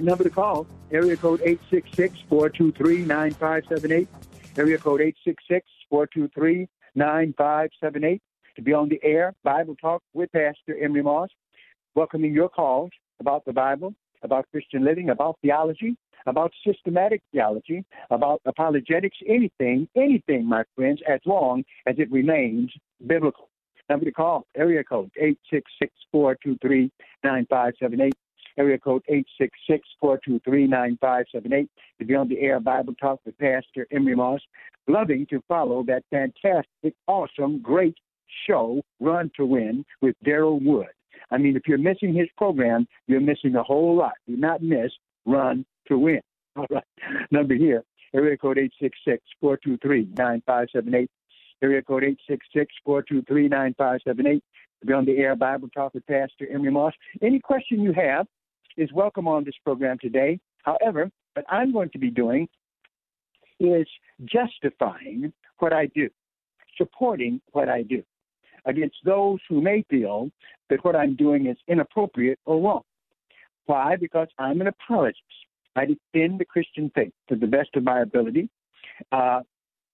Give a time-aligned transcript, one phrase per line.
[0.00, 1.42] That number to call, area code
[2.30, 4.08] 866-423-9578,
[4.56, 5.02] area code
[5.92, 8.20] 866-423-9578,
[8.56, 11.28] to be on the air, Bible Talk with Pastor Emery Moss,
[11.94, 12.88] welcoming your calls
[13.20, 20.46] about the Bible, about Christian living, about theology, about systematic theology, about apologetics, anything, anything,
[20.46, 22.72] my friends, as long as it remains
[23.06, 23.50] biblical.
[23.90, 25.10] Number to call, area code
[26.14, 26.90] 866-423-9578,
[28.58, 29.02] area code
[30.02, 34.40] 866-423-9578 to be on the air Bible Talk with Pastor Emery Moss.
[34.88, 37.96] Loving to follow that fantastic, awesome, great
[38.46, 40.88] show, Run to Win, with Daryl Wood.
[41.30, 44.14] I mean, if you're missing his program, you're missing a whole lot.
[44.26, 44.90] Do not miss
[45.26, 46.20] Run to Win.
[46.56, 46.82] All right.
[47.30, 47.84] Number here,
[48.14, 48.58] area code
[49.42, 51.08] 866-423-9578.
[51.62, 52.04] Area code
[52.88, 54.40] 866-423-9578
[54.80, 56.94] to be on the air Bible Talk with Pastor Emery Moss.
[57.22, 58.26] Any question you have
[58.76, 60.38] is welcome on this program today.
[60.62, 62.48] However, what I'm going to be doing
[63.58, 63.86] is
[64.24, 66.08] justifying what I do,
[66.76, 68.02] supporting what I do
[68.66, 70.30] against those who may feel
[70.68, 72.82] that what I'm doing is inappropriate or wrong.
[73.66, 73.96] Why?
[73.96, 75.20] Because I'm an apologist.
[75.76, 78.48] I defend the Christian faith to the best of my ability.
[79.12, 79.40] Uh,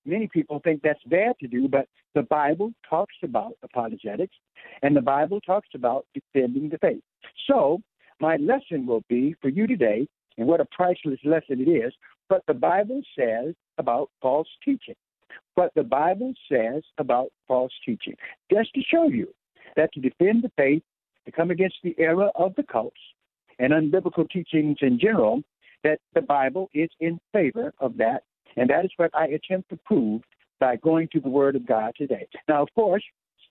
[0.05, 4.35] many people think that's bad to do, but the Bible talks about apologetics,
[4.83, 7.03] and the Bible talks about defending the faith.
[7.47, 7.81] So,
[8.21, 10.07] my lesson will be for you today,
[10.39, 11.93] and what a priceless lesson it is,
[12.29, 14.95] what the Bible says about false teaching.
[15.55, 18.15] What the Bible says about false teaching.
[18.53, 19.29] Just to show you
[19.77, 20.83] that to defend the faith,
[21.25, 23.01] to come against the error of the cults
[23.59, 25.43] and unbiblical teachings in general,
[25.83, 28.23] that the Bible is in favor of that.
[28.57, 30.23] And that is what I attempt to prove
[30.61, 32.27] by going to the Word of God today.
[32.49, 33.05] Now, of course,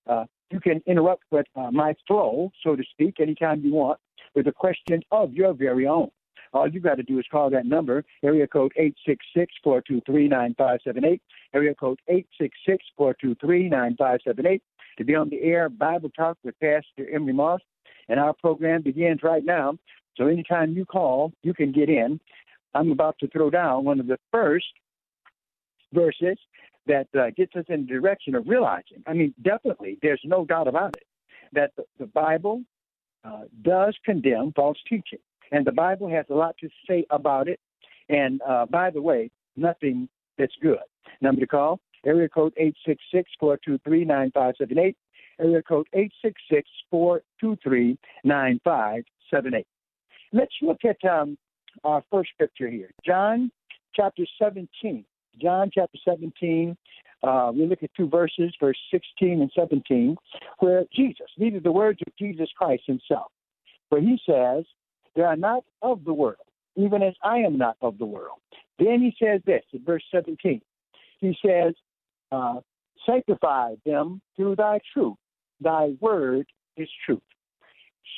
[0.07, 3.99] uh, you can interrupt with uh, my flow, so to speak, anytime you want,
[4.35, 6.09] with a question of your very own.
[6.53, 8.71] All you got to do is call that number, area code
[9.65, 11.19] 866-423-9578,
[11.53, 11.99] area code
[12.99, 14.61] 866-423-9578,
[14.97, 17.59] to be on the air Bible Talk with Pastor Emery Moss.
[18.07, 19.77] And our program begins right now.
[20.15, 22.19] So anytime you call, you can get in.
[22.73, 24.67] I'm about to throw down one of the first
[25.91, 26.37] verses
[26.87, 29.03] that uh, gets us in the direction of realizing.
[29.07, 31.03] I mean, definitely, there's no doubt about it,
[31.53, 32.61] that the, the Bible
[33.25, 35.19] uh, does condemn false teaching.
[35.51, 37.59] And the Bible has a lot to say about it.
[38.09, 40.77] And uh, by the way, nothing that's good.
[41.21, 42.53] Number to call, area code
[43.41, 44.95] 866-423-9578,
[45.39, 45.87] area code
[46.93, 49.65] 866-423-9578.
[50.33, 51.37] Let's look at um,
[51.83, 53.51] our first scripture here, John
[53.95, 55.05] chapter 17.
[55.41, 56.75] John chapter 17,
[57.23, 60.15] uh, we look at two verses, verse 16 and 17,
[60.59, 63.31] where Jesus, these are the words of Jesus Christ himself,
[63.89, 64.65] where he says,
[65.15, 66.37] They are not of the world,
[66.75, 68.39] even as I am not of the world.
[68.77, 70.61] Then he says this in verse 17.
[71.19, 71.73] He says,
[72.31, 72.59] uh,
[73.05, 75.17] Sanctify them through thy truth.
[75.61, 77.21] Thy word is truth.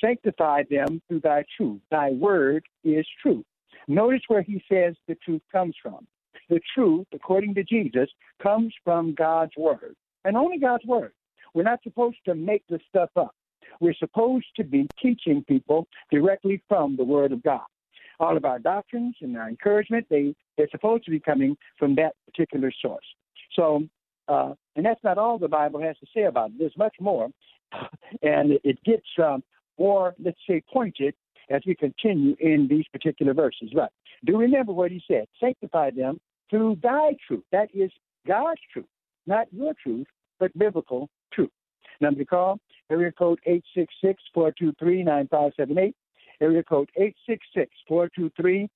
[0.04, 1.82] Sanctify them through thy truth.
[1.92, 3.46] Thy word is truth.
[3.88, 6.08] Notice where he says the truth comes from.
[6.50, 8.10] The truth, according to Jesus,
[8.42, 11.12] comes from God's word, and only God's word.
[11.54, 13.36] We're not supposed to make this stuff up.
[13.80, 17.66] We're supposed to be teaching people directly from the Word of God.
[18.20, 22.14] All of our doctrines and our encouragement, they, they're supposed to be coming from that
[22.26, 23.06] particular source.
[23.54, 23.84] So,
[24.28, 26.56] uh, and that's not all the Bible has to say about it.
[26.60, 27.30] There's much more,
[28.22, 29.44] and it gets um,
[29.78, 31.14] more, let's say, pointed
[31.50, 33.70] as we continue in these particular verses.
[33.74, 33.92] But
[34.26, 37.44] do remember what he said: sanctify them through thy truth.
[37.52, 37.92] That is
[38.26, 38.86] God's truth,
[39.26, 40.08] not your truth,
[40.40, 41.52] but biblical truth.
[42.02, 42.60] Number to call,
[42.90, 43.40] area code
[44.36, 45.94] 866-423-9578.
[46.40, 46.92] Area code
[47.90, 48.70] 866-423-9578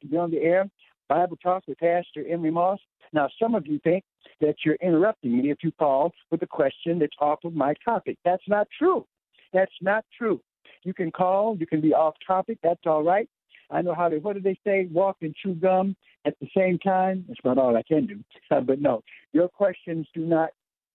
[0.00, 0.66] to be on the air.
[1.08, 2.80] Bible Talk with Pastor Emery Moss.
[3.12, 4.02] Now, some of you think
[4.40, 8.18] that you're interrupting me if you call with a question that's off of my topic.
[8.24, 9.06] That's not true.
[9.52, 10.40] That's not true.
[10.82, 13.28] You can call, you can be off topic, that's all right.
[13.70, 15.96] I know how to, what do they say, walk and chew gum
[16.26, 17.24] at the same time?
[17.28, 18.22] That's about all I can do.
[18.50, 19.02] Uh, but no,
[19.32, 20.50] your questions do not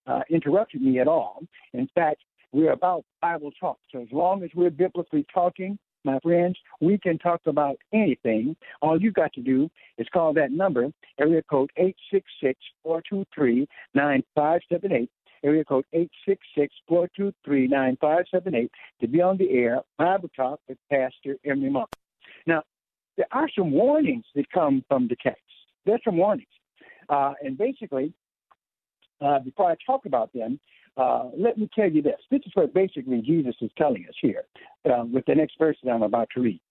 [0.06, 1.42] uh, interrupt me at all.
[1.74, 3.80] In fact, we're about Bible talk.
[3.92, 8.57] So as long as we're biblically talking, my friends, we can talk about anything.
[8.81, 11.72] All you've got to do is call that number, area code
[12.86, 15.07] 866-423-9578,
[15.44, 15.86] area code
[16.89, 18.69] 866-423-9578
[19.00, 21.88] to be on the air, Bible Talk with Pastor Emery Moss.
[22.48, 22.63] Now,
[23.17, 25.41] there are some warnings that come from the text.
[25.85, 26.47] There's some warnings.
[27.09, 28.13] Uh, and basically,
[29.21, 30.59] uh, before I talk about them,
[30.97, 32.19] uh, let me tell you this.
[32.29, 34.43] This is what basically Jesus is telling us here
[34.85, 36.61] uh, with the next verse that I'm about to read.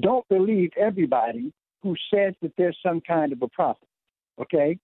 [0.00, 1.52] Don't believe everybody
[1.82, 3.88] who says that there's some kind of a prophet,
[4.40, 4.78] okay?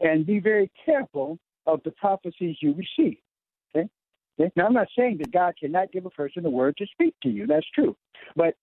[0.00, 3.18] And be very careful of the prophecies you receive,
[3.74, 3.88] okay?
[4.56, 7.28] Now, I'm not saying that God cannot give a person a word to speak to
[7.28, 7.46] you.
[7.46, 7.96] That's true.
[8.34, 8.54] But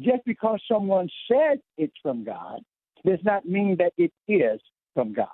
[0.00, 2.60] just because someone said it's from God
[3.06, 4.60] does not mean that it is
[4.94, 5.28] from God,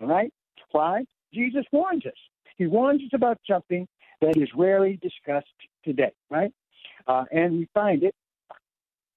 [0.00, 0.32] all right?
[0.72, 1.04] Why?
[1.32, 2.12] Jesus warns us.
[2.58, 3.86] He warns us about something
[4.20, 5.46] that is rarely discussed
[5.84, 6.52] today, right?
[7.06, 8.14] Uh, and we find it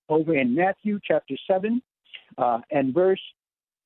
[0.09, 1.81] over in Matthew chapter 7
[2.37, 3.21] uh, and verse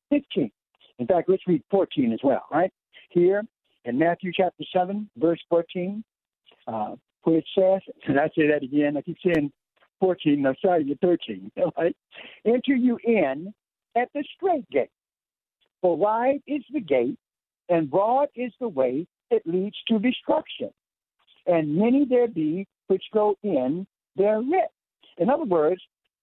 [0.09, 0.51] 15.
[0.99, 2.71] In fact, let's read 14 as well, right?
[3.09, 3.43] Here
[3.85, 6.03] in Matthew chapter 7, verse 14,
[6.67, 9.51] uh, where it says, and I say that again, I keep saying
[9.99, 11.95] 14, no, sorry, you're 13, right?
[12.45, 13.53] Enter you in
[13.95, 14.89] at the strait gate.
[15.81, 17.17] For wide is the gate,
[17.69, 20.71] and broad is the way that leads to destruction.
[21.45, 24.51] And many there be which go in therein.
[25.17, 25.81] In other words,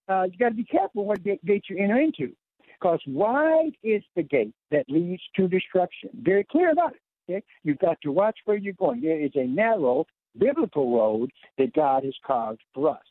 [0.08, 2.32] uh, you got to be careful what gate you enter into,
[2.78, 6.10] because wide is the gate that leads to destruction.
[6.22, 7.00] Very clear about it.
[7.28, 7.44] Okay?
[7.64, 9.00] You've got to watch where you're going.
[9.00, 10.06] There is a narrow
[10.38, 13.02] biblical road that God has carved for us.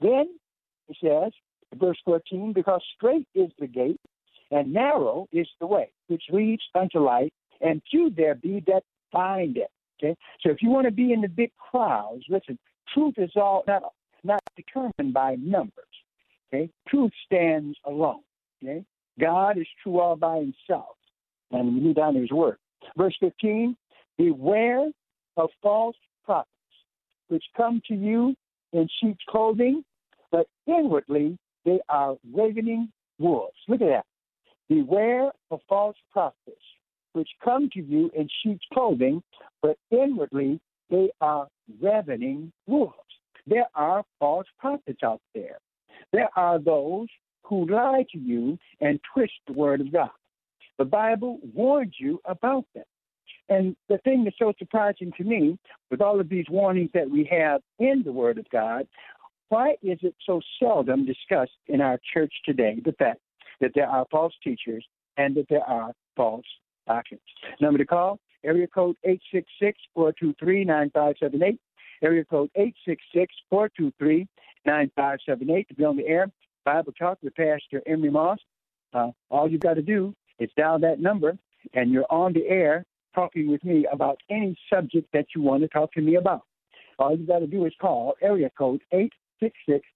[0.00, 0.26] Then
[0.86, 1.32] he says,
[1.76, 4.00] verse 14, because strait is the gate
[4.50, 7.30] and narrow is the way which leads unto life,
[7.60, 8.82] and few there be that
[9.12, 9.70] find it.
[10.02, 12.58] Okay, so if you want to be in the big crowds, listen.
[12.94, 13.82] Truth is all not
[14.24, 15.84] not determined by numbers.
[16.48, 18.22] Okay, truth stands alone.
[18.62, 18.84] Okay,
[19.20, 20.96] God is true all by Himself,
[21.52, 22.56] and we read down His word.
[22.96, 23.76] Verse fifteen:
[24.18, 24.90] Beware
[25.36, 26.50] of false prophets,
[27.28, 28.34] which come to you
[28.72, 29.84] in sheep's clothing,
[30.30, 33.56] but inwardly they are ravening wolves.
[33.68, 34.04] Look at that.
[34.68, 36.62] Beware of false prophets,
[37.12, 39.22] which come to you in sheep's clothing,
[39.62, 40.60] but inwardly
[40.90, 41.48] they are
[41.80, 42.94] ravening wolves.
[43.46, 45.58] There are false prophets out there.
[46.12, 47.08] There are those
[47.42, 50.10] who lie to you and twist the word of God.
[50.78, 52.84] The Bible warns you about them.
[53.50, 55.58] And the thing that's so surprising to me,
[55.90, 58.86] with all of these warnings that we have in the Word of God,
[59.50, 63.18] why is it so seldom discussed in our church today the fact
[63.60, 66.46] that there are false teachers and that there are false
[66.86, 67.20] doctrines?
[67.60, 68.96] Number to call, area code
[69.96, 71.58] 866-423-9578,
[72.00, 72.48] area code
[73.52, 74.26] 866-423-9578
[75.68, 76.30] to be on the air.
[76.64, 78.38] Bible Talk with Pastor Emery Moss.
[78.94, 81.36] Uh, all you've got to do is dial that number,
[81.74, 82.84] and you're on the air
[83.16, 86.42] talking with me about any subject that you want to talk to me about.
[87.00, 89.86] All you got to do is call area code 8 866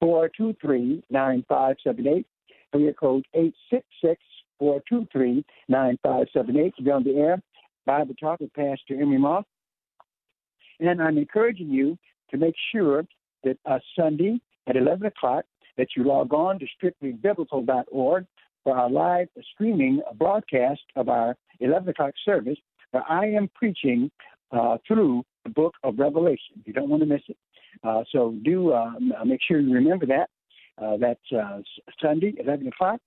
[0.00, 2.26] 423 9578.
[2.74, 4.20] Area code 866
[4.58, 7.40] 423 9578 to be on the air.
[7.86, 9.44] Bible Talk with Pastor Emery Moss.
[10.80, 11.96] And I'm encouraging you
[12.30, 13.04] to make sure
[13.44, 15.44] that uh, Sunday at 11 o'clock
[15.76, 18.26] that you log on to strictlybiblical.org
[18.64, 22.58] for our live streaming broadcast of our 11 o'clock service
[22.90, 24.10] where I am preaching
[24.52, 26.62] uh, through the book of Revelation.
[26.64, 27.36] You don't want to miss it.
[27.84, 28.92] Uh, so do uh,
[29.24, 30.28] make sure you remember that.
[30.82, 31.60] Uh, that's uh,
[32.02, 33.00] Sunday, 11 o'clock,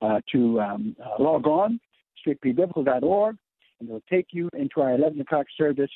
[0.00, 1.78] uh, to um, uh, log on,
[2.26, 3.36] strictlybiblical.org,
[3.78, 5.90] and it'll take you into our 11 o'clock service.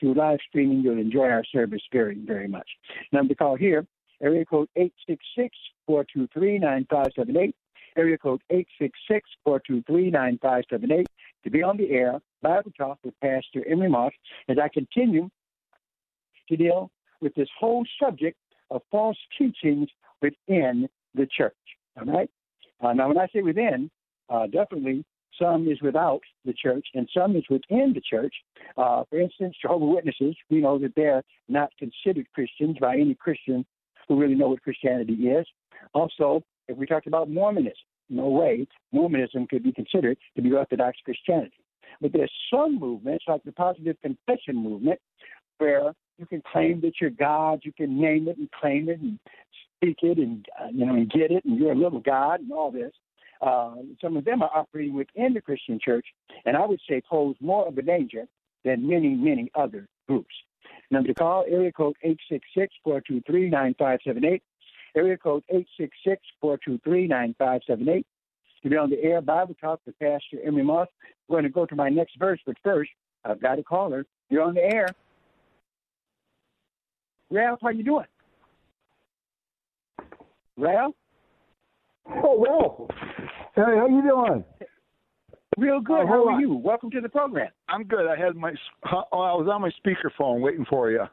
[0.00, 2.68] through live streaming, you'll enjoy our service very, very much.
[3.12, 3.86] Number to call here,
[4.22, 4.68] area code
[5.88, 7.52] 866-423-9578,
[7.96, 8.42] area code
[9.48, 11.04] 866-423-9578
[11.44, 14.12] to be on the air, Bible Talk with Pastor Emery Moss,
[14.48, 15.30] as I continue
[16.48, 18.38] to deal with this whole subject
[18.70, 19.88] of false teachings
[20.22, 21.54] within the church.
[21.98, 22.30] All right?
[22.80, 23.90] Uh, now, when I say within,
[24.28, 25.04] uh, definitely
[25.40, 28.34] some is without the church and some is within the church.
[28.76, 33.64] Uh, for instance, Jehovah Witnesses, we know that they're not considered Christians by any Christian
[34.08, 35.46] who really know what Christianity is.
[35.94, 37.74] Also, if we talked about Mormonism,
[38.08, 41.52] no way Mormonism could be considered to be Orthodox Christianity.
[42.00, 44.98] But there's some movements, like the Positive Confession movement,
[45.58, 49.18] where you can claim that you're God, you can name it and claim it and
[49.76, 52.52] speak it and uh, you know and get it, and you're a little God and
[52.52, 52.92] all this.
[53.40, 56.06] Uh, some of them are operating within the Christian church,
[56.44, 58.26] and I would say pose more of a danger
[58.64, 60.34] than many, many other groups.
[60.90, 61.96] Number to call, area code
[62.86, 64.42] 866-423-9578.
[64.94, 65.44] Area code
[66.44, 68.04] 866-423-9578.
[68.62, 70.88] To be on the air, Bible Talk with Pastor Emery Moss.
[71.28, 72.90] We're going to go to my next verse, but first,
[73.24, 74.04] I've got a caller.
[74.28, 74.88] You're on the air.
[77.30, 78.06] Ralph, how you doing?
[80.56, 80.94] Ralph?
[82.08, 82.90] Oh, Ralph.
[83.54, 84.44] Hey, how you doing?
[85.56, 86.00] Real good.
[86.00, 86.40] Oh, how are on.
[86.40, 86.54] you?
[86.54, 87.50] Welcome to the program.
[87.68, 88.06] I'm good.
[88.06, 88.52] I had my
[88.92, 91.02] oh, I was on my speakerphone waiting for you.
[91.02, 91.08] Um,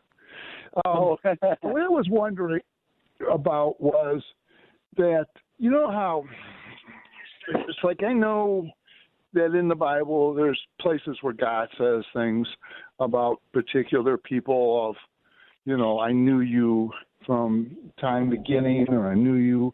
[0.85, 2.61] Oh, what I was wondering
[3.31, 4.21] about was
[4.97, 6.23] that you know how
[7.49, 8.69] it's like I know
[9.33, 12.47] that in the Bible there's places where God says things
[12.99, 14.95] about particular people of
[15.67, 16.91] you know I knew you
[17.25, 19.73] from time beginning or I knew you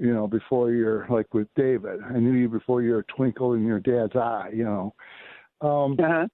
[0.00, 3.64] you know before you're like with David I knew you before you're a twinkle in
[3.64, 4.94] your dad's eye you know
[5.60, 6.26] um uh-huh.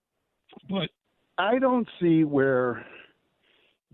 [0.71, 0.89] but
[1.37, 2.87] I don't see where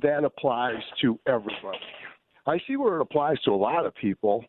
[0.03, 1.79] that applies to everybody.
[2.47, 4.45] I see where it applies to a lot of people,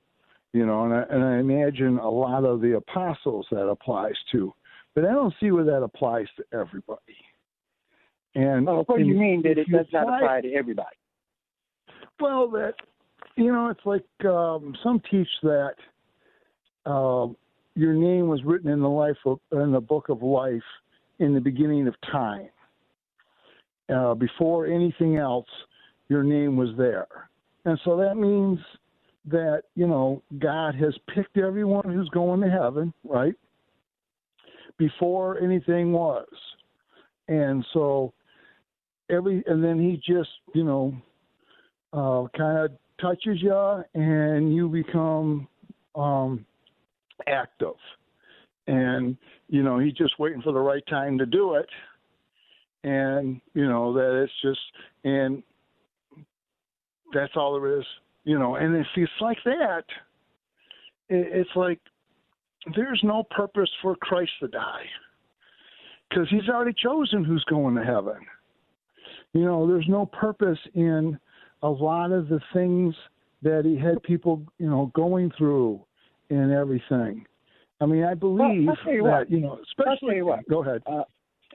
[0.53, 4.53] you know, and I, and I imagine a lot of the apostles that applies to,
[4.95, 7.17] but I don't see where that applies to everybody.
[8.35, 10.95] And Oh, what do you mean that it does not apply- apply to everybody?
[12.19, 12.73] Well, that
[13.35, 15.75] you know, it's like um, some teach that
[16.85, 17.27] uh,
[17.75, 20.61] your name was written in the life of, in the book of life
[21.19, 22.49] in the beginning of time.
[23.93, 25.47] Uh, before anything else,
[26.09, 27.07] your name was there,
[27.65, 28.59] and so that means
[29.25, 33.33] that you know God has picked everyone who's going to heaven, right?
[34.77, 36.27] Before anything was,
[37.27, 38.13] and so
[39.09, 40.93] every and then He just you know
[41.93, 45.47] uh, kind of touches you and you become
[45.95, 46.45] um,
[47.27, 47.75] active.
[48.67, 51.69] And, you know, he's just waiting for the right time to do it.
[52.83, 54.59] And, you know, that it's just,
[55.03, 55.43] and
[57.13, 57.85] that's all there is,
[58.23, 58.55] you know.
[58.55, 59.83] And if it's like that,
[61.09, 61.79] it's like
[62.75, 64.85] there's no purpose for Christ to die
[66.09, 68.19] because he's already chosen who's going to heaven.
[69.33, 71.17] You know, there's no purpose in
[71.61, 72.95] a lot of the things
[73.41, 75.81] that he had people, you know, going through
[76.29, 77.25] and everything.
[77.81, 79.31] I mean, I believe I'll tell you that, what.
[79.31, 80.09] you know, especially.
[80.09, 80.49] tell you what.
[80.49, 80.81] Go ahead.
[80.85, 81.03] Uh,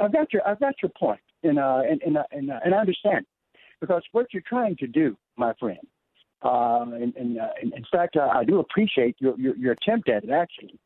[0.00, 2.74] I've got your I've got your point, and uh, and and uh, and, uh, and
[2.74, 3.26] I understand
[3.80, 5.78] because what you're trying to do, my friend,
[6.42, 10.24] uh, and, and, uh, in fact, uh, I do appreciate your, your your attempt at
[10.24, 10.78] it actually,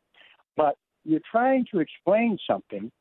[0.57, 2.91] but you're trying to explain something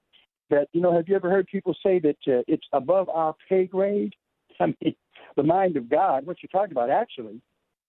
[0.50, 0.92] that you know.
[0.94, 4.14] Have you ever heard people say that uh, it's above our pay grade?
[4.60, 4.94] I mean,
[5.36, 6.26] the mind of God.
[6.26, 7.40] What you're talking about actually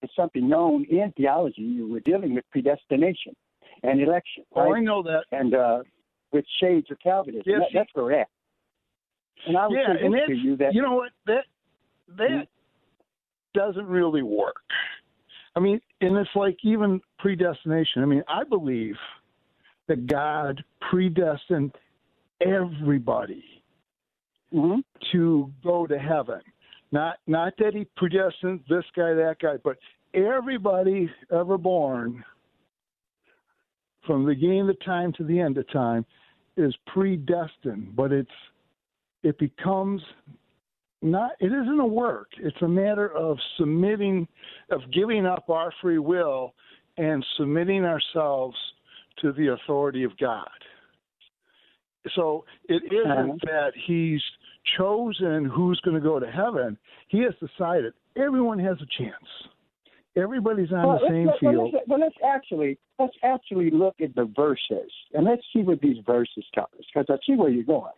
[0.03, 1.81] is something known in theology.
[1.81, 3.35] We're dealing with predestination
[3.83, 4.77] and election, Oh, right?
[4.77, 5.23] I know that.
[5.31, 5.79] and uh,
[6.31, 7.43] with shades of Calvinism.
[7.45, 8.27] Yes, That, that's where we're at.
[9.47, 11.45] And I would yeah, say and to you that you know what that
[12.17, 12.47] that Mhm.
[13.53, 14.57] doesn't really work.
[15.55, 18.01] I mean, and it's like even predestination.
[18.03, 18.97] I mean, I believe
[19.87, 21.73] that God predestined
[22.41, 23.63] everybody
[24.53, 24.83] Mhm.
[25.11, 26.41] to go to heaven.
[26.91, 29.77] Not not that he predestined this guy, that guy, but
[30.13, 32.23] everybody ever born
[34.01, 36.05] from the beginning of time to the end of time
[36.57, 38.31] is predestined, but it's
[39.23, 40.01] it becomes
[41.01, 42.29] not it isn't a work.
[42.37, 44.27] It's a matter of submitting
[44.71, 46.55] of giving up our free will
[46.97, 48.57] and submitting ourselves
[49.17, 50.49] to the authority of God.
[52.15, 53.37] So it isn't Uh-huh.
[53.43, 54.21] that he's
[54.77, 56.77] chosen who's going to go to heaven.
[57.07, 59.49] He has decided everyone has a chance.
[60.15, 61.73] Everybody's on well, the same let- well, field.
[61.73, 65.97] let's, well, let's actually let's actually look at the verses and let's see what these
[66.05, 67.93] verses tell us because I see where you're going.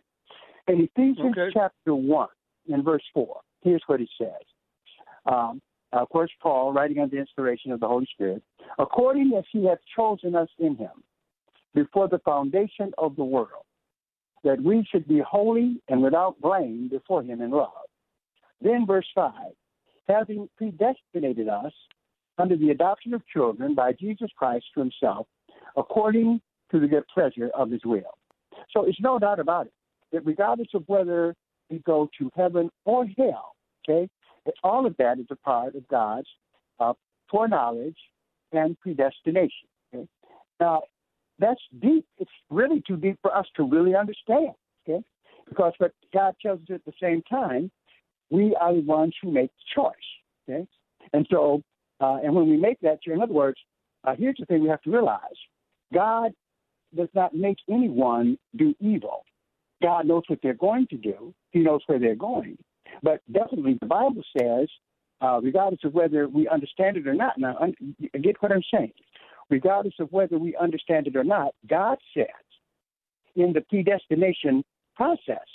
[0.68, 1.50] In Ephesians Okay.
[1.52, 2.28] chapter one,
[2.68, 4.44] in verse four, here's what he says:
[5.26, 5.60] um,
[5.92, 8.42] of course, Paul, writing under the inspiration of the Holy Spirit,
[8.78, 11.02] according as he hath chosen us in him
[11.74, 13.64] before the foundation of the world,
[14.44, 17.70] that we should be holy and without blame before him in love.
[18.60, 19.32] Then, verse 5
[20.08, 21.72] having predestinated us
[22.38, 25.26] under the adoption of children by Jesus Christ to himself,
[25.76, 28.18] according to the good pleasure of his will.
[28.72, 29.72] So it's no doubt about it
[30.12, 31.34] that regardless of whether
[31.70, 33.54] we go to heaven or hell,
[33.88, 34.08] okay,
[34.62, 36.28] all of that is a part of God's
[36.80, 36.94] uh,
[37.30, 37.96] foreknowledge
[38.52, 39.68] and predestination.
[39.94, 40.06] Okay?
[40.60, 40.82] Now,
[41.42, 42.06] that's deep.
[42.18, 44.52] It's really too deep for us to really understand.
[44.88, 45.02] Okay,
[45.48, 47.70] because what God tells us at the same time,
[48.30, 50.48] we are the ones who make the choice.
[50.48, 50.66] Okay,
[51.12, 51.62] and so,
[52.00, 53.58] uh, and when we make that choice, in other words,
[54.04, 55.38] uh, here's the thing we have to realize:
[55.92, 56.32] God
[56.96, 59.24] does not make anyone do evil.
[59.82, 61.34] God knows what they're going to do.
[61.50, 62.56] He knows where they're going.
[63.02, 64.68] But definitely, the Bible says,
[65.20, 67.38] uh, regardless of whether we understand it or not.
[67.38, 67.74] Now, un-
[68.22, 68.92] get what I'm saying
[69.52, 72.26] regardless of whether we understand it or not, God says
[73.36, 74.64] in the predestination
[74.96, 75.46] process,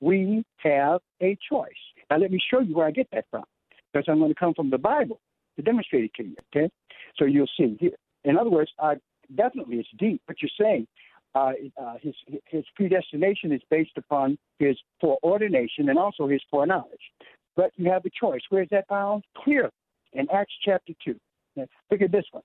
[0.00, 1.82] we have a choice.
[2.10, 3.44] Now, let me show you where I get that from,
[3.92, 5.18] because I'm going to come from the Bible
[5.56, 6.70] to demonstrate it to you, okay?
[7.18, 7.76] So you'll see.
[7.80, 7.96] Here.
[8.24, 8.96] In other words, uh,
[9.34, 10.86] definitely it's deep, what you're saying.
[11.34, 12.14] Uh, uh, his
[12.46, 17.12] his predestination is based upon his foreordination and also his foreknowledge.
[17.54, 18.40] But you have a choice.
[18.48, 19.24] Where is that found?
[19.36, 19.70] Clearly
[20.14, 21.14] in Acts chapter 2.
[21.56, 22.42] Now, look at this one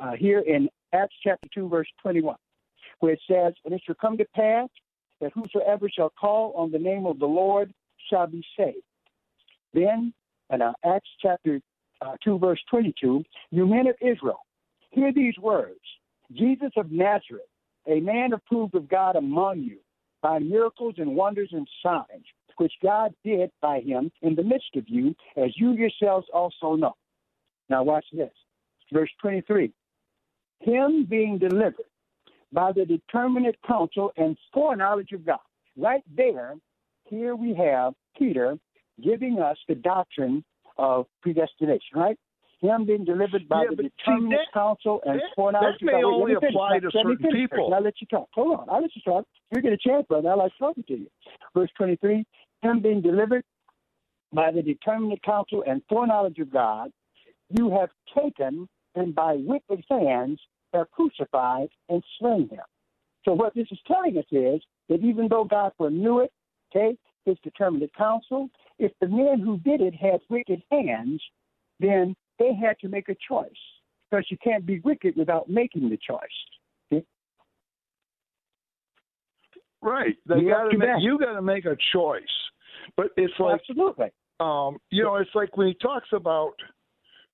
[0.00, 2.36] uh, here in Acts chapter 2, verse 21,
[3.00, 4.68] where it says, And it shall come to pass
[5.20, 7.72] that whosoever shall call on the name of the Lord
[8.10, 8.76] shall be saved.
[9.74, 10.12] Then,
[10.50, 11.60] in uh, Acts chapter
[12.00, 14.40] uh, 2, verse 22, you men of Israel,
[14.90, 15.80] hear these words
[16.32, 17.42] Jesus of Nazareth,
[17.86, 19.78] a man approved of God among you
[20.22, 22.24] by miracles and wonders and signs,
[22.56, 26.94] which God did by him in the midst of you, as you yourselves also know.
[27.68, 28.32] Now, watch this.
[28.92, 29.72] Verse 23
[30.60, 31.74] him being delivered
[32.52, 35.38] by the determinate counsel and foreknowledge of God.
[35.76, 36.54] Right there,
[37.04, 38.58] here we have Peter
[39.02, 40.44] giving us the doctrine
[40.76, 42.18] of predestination, right?
[42.60, 46.02] Him being delivered by yeah, the determinate that, counsel and that, foreknowledge that may of
[46.02, 46.12] God.
[46.12, 47.72] only apply to certain people.
[47.72, 48.28] I'll let you talk.
[48.34, 48.66] Hold on.
[48.68, 49.26] I'll let you talk.
[49.54, 50.30] You get a chance, brother.
[50.30, 51.06] I like talking to you.
[51.54, 52.24] Verse 23
[52.62, 53.44] Him being delivered
[54.32, 56.90] by the determinate counsel and foreknowledge of God,
[57.56, 60.40] you have taken and by wicked hands
[60.74, 62.60] have crucified and slain him.
[63.24, 66.32] So what this is telling us is that even though God foreknew it,
[66.70, 68.48] okay, his determinate counsel,
[68.78, 71.22] if the men who did it had wicked hands,
[71.80, 73.50] then they had to make a choice.
[74.10, 76.18] Because you can't be wicked without making the choice.
[76.90, 77.04] Okay?
[79.82, 80.16] Right.
[80.26, 82.22] They You gotta make, you got to make a choice.
[82.96, 84.08] But it's like Absolutely.
[84.40, 86.54] um, you know, it's like when he talks about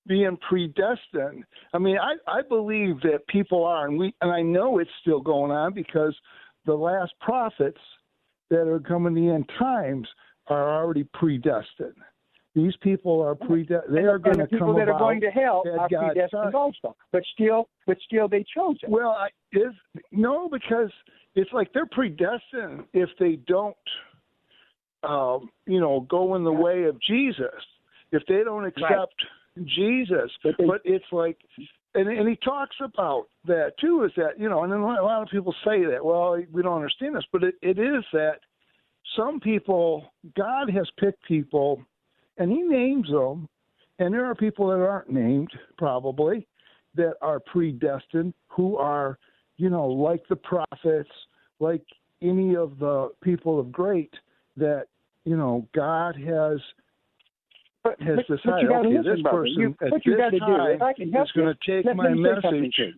[0.07, 1.43] being predestined.
[1.73, 5.21] I mean, I I believe that people are, and we and I know it's still
[5.21, 6.15] going on because
[6.65, 7.79] the last prophets
[8.49, 10.07] that are coming the end times
[10.47, 11.95] are already predestined.
[12.55, 13.95] These people are predestined.
[13.95, 16.55] They are going to the people come that are going to hell are God predestined
[16.55, 16.95] also.
[17.11, 18.89] But still, but still, they chose it.
[18.89, 19.73] Well, I, is
[20.11, 20.91] no, because
[21.35, 23.75] it's like they're predestined if they don't,
[25.03, 27.47] um, you know, go in the way of Jesus.
[28.11, 29.15] If they don't accept
[29.63, 31.37] Jesus, But they- but it's like,
[31.93, 34.03] and and he talks about that too.
[34.03, 36.03] Is that you know, and then a lot of people say that.
[36.03, 38.39] Well, we don't understand this, but it, it is that
[39.15, 41.81] some people, God has picked people,
[42.37, 43.47] and He names them,
[43.99, 46.47] and there are people that aren't named probably
[46.95, 49.17] that are predestined who are,
[49.57, 51.09] you know, like the prophets,
[51.59, 51.83] like
[52.21, 54.13] any of the people of great
[54.57, 54.87] that,
[55.25, 56.59] you know, God has
[57.85, 59.37] But, has but, but decided, you gotta okay, listen, this brother.
[59.37, 61.53] person you, at what you this got to do, I time can help is going
[61.53, 62.75] to take let, my let me say something message.
[62.77, 62.93] to you.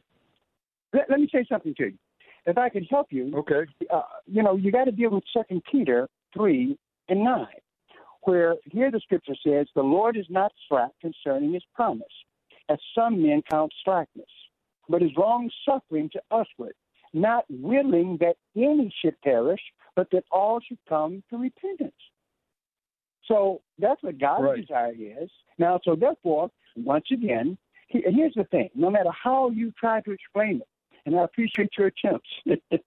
[0.93, 1.97] Let, let me say something to you.
[2.45, 3.69] If I can help you, Okay.
[3.93, 6.77] uh, you know, you got to deal with Second Peter three
[7.09, 7.59] and nine,
[8.21, 12.07] where here the scripture says, "The Lord is not slack concerning His promise,
[12.69, 14.31] as some men count slackness,
[14.87, 16.75] but is long suffering to usward,
[17.13, 19.61] not willing that any should perish,
[19.97, 21.91] but that all should come to repentance."
[23.27, 24.61] So that's what God's Right.
[24.61, 25.29] desire is.
[25.57, 30.01] Now, so therefore, once again, he, and here's the thing: no matter how you try
[30.01, 30.67] to explain it,
[31.05, 32.29] and I appreciate your attempts,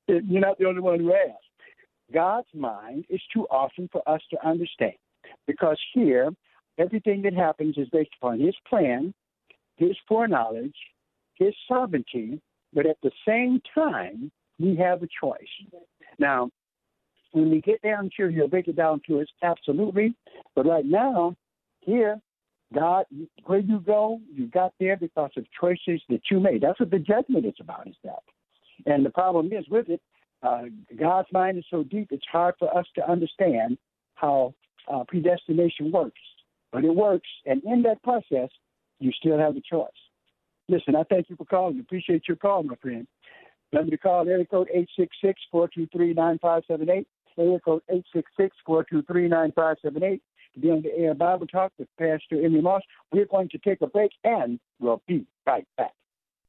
[0.08, 1.44] you're not the only one who asked.
[2.12, 4.96] God's mind is too awesome for us to understand,
[5.46, 6.30] because here,
[6.78, 9.14] everything that happens is based upon His plan,
[9.76, 10.76] His foreknowledge,
[11.34, 12.40] His sovereignty,
[12.72, 15.48] but at the same time, we have a choice.
[16.18, 16.50] Now,
[17.32, 20.14] when we get down here, you'll break it down to us absolutely.
[20.54, 21.36] But right now,
[21.80, 22.20] here,
[22.74, 23.06] God,
[23.44, 26.62] where you go, you got there because of choices that you made.
[26.62, 28.22] That's what the judgment is about, is that.
[28.86, 30.00] And the problem is with it,
[30.42, 30.62] uh,
[30.98, 33.76] God's mind is so deep, it's hard for us to understand
[34.14, 34.54] how
[34.92, 36.20] uh, predestination works.
[36.72, 38.48] But it works, and in that process,
[39.00, 39.88] you still have a choice.
[40.68, 41.80] Listen, I thank you for calling.
[41.80, 43.06] Appreciate your call, my friend.
[43.72, 44.68] Number to call, area code
[45.54, 47.06] 866-423-9578.
[47.40, 47.82] Area code
[48.68, 50.20] 866-423-9578
[50.54, 52.82] to be on the air Bible Talk with Pastor Emery Moss.
[53.12, 55.92] We're going to take a break and we'll be right back.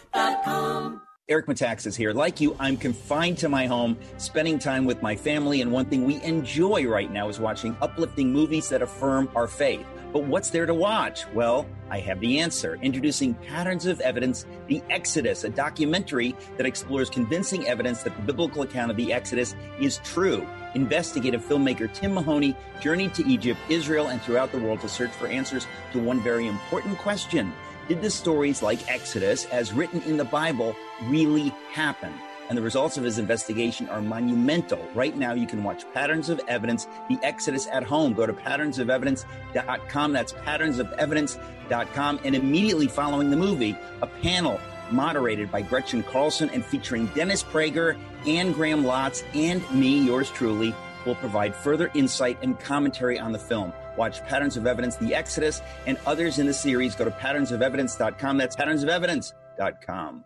[1.28, 2.14] Eric Metaxas here.
[2.14, 6.06] Like you, I'm confined to my home, spending time with my family, and one thing
[6.06, 9.84] we enjoy right now is watching uplifting movies that affirm our faith.
[10.14, 11.26] But what's there to watch?
[11.34, 12.78] Well, I have the answer.
[12.80, 18.62] Introducing Patterns of Evidence, The Exodus, a documentary that explores convincing evidence that the biblical
[18.62, 20.48] account of the Exodus is true.
[20.74, 25.26] Investigative filmmaker Tim Mahoney journeyed to Egypt, Israel, and throughout the world to search for
[25.26, 27.52] answers to one very important question.
[27.88, 32.12] Did the stories like Exodus, as written in the Bible, really happen?
[32.48, 34.82] and the results of his investigation are monumental.
[34.94, 38.14] Right now, you can watch Patterns of Evidence, The Exodus at home.
[38.14, 40.12] Go to patternsofevidence.com.
[40.12, 42.20] That's patternsofevidence.com.
[42.24, 47.98] And immediately following the movie, a panel moderated by Gretchen Carlson and featuring Dennis Prager
[48.26, 50.74] and Graham Lotz and me, yours truly,
[51.04, 53.72] will provide further insight and commentary on the film.
[53.96, 56.94] Watch Patterns of Evidence, The Exodus, and others in the series.
[56.94, 58.36] Go to patternsofevidence.com.
[58.36, 60.24] That's patternsofevidence.com.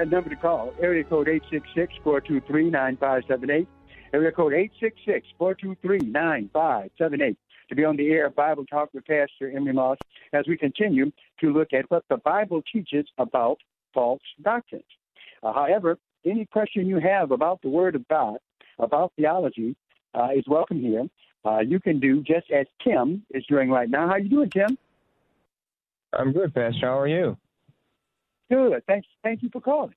[0.00, 1.28] That number to call, area code
[2.06, 3.66] 866-423-9578.
[4.14, 4.54] Area code
[5.38, 7.36] 866-423-9578
[7.68, 9.98] to be on the air Bible Talk with Pastor Emery Moss
[10.32, 13.58] as we continue to look at what the Bible teaches about
[13.92, 14.84] false doctrines.
[15.42, 18.38] Uh, however, any question you have about the Word of God,
[18.78, 19.76] about theology,
[20.14, 21.04] uh, is welcome here.
[21.44, 24.08] Uh, you can do just as Tim is doing right now.
[24.08, 24.78] How you doing, Tim?
[26.14, 26.86] I'm good, Pastor.
[26.86, 27.36] How are you?
[28.50, 28.82] Good.
[28.86, 29.06] Thanks.
[29.22, 29.94] Thank you for calling.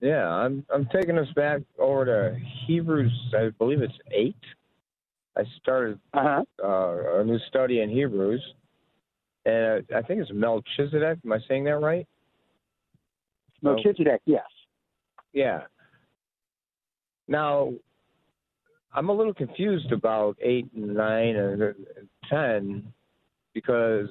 [0.00, 3.34] Yeah, I'm I'm taking us back over to Hebrews.
[3.36, 4.36] I believe it's eight.
[5.36, 6.44] I started uh-huh.
[6.62, 8.42] uh, a new study in Hebrews,
[9.44, 11.18] and I think it's Melchizedek.
[11.24, 12.06] Am I saying that right?
[13.62, 14.44] Melchizedek, yes.
[15.32, 15.62] Yeah.
[17.28, 17.72] Now,
[18.94, 21.74] I'm a little confused about eight and nine and
[22.30, 22.92] ten
[23.52, 24.08] because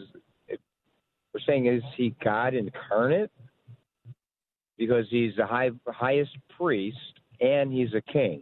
[1.36, 3.30] we're saying is he God incarnate?
[4.78, 6.98] Because he's the high, highest priest
[7.41, 8.41] and he's a king,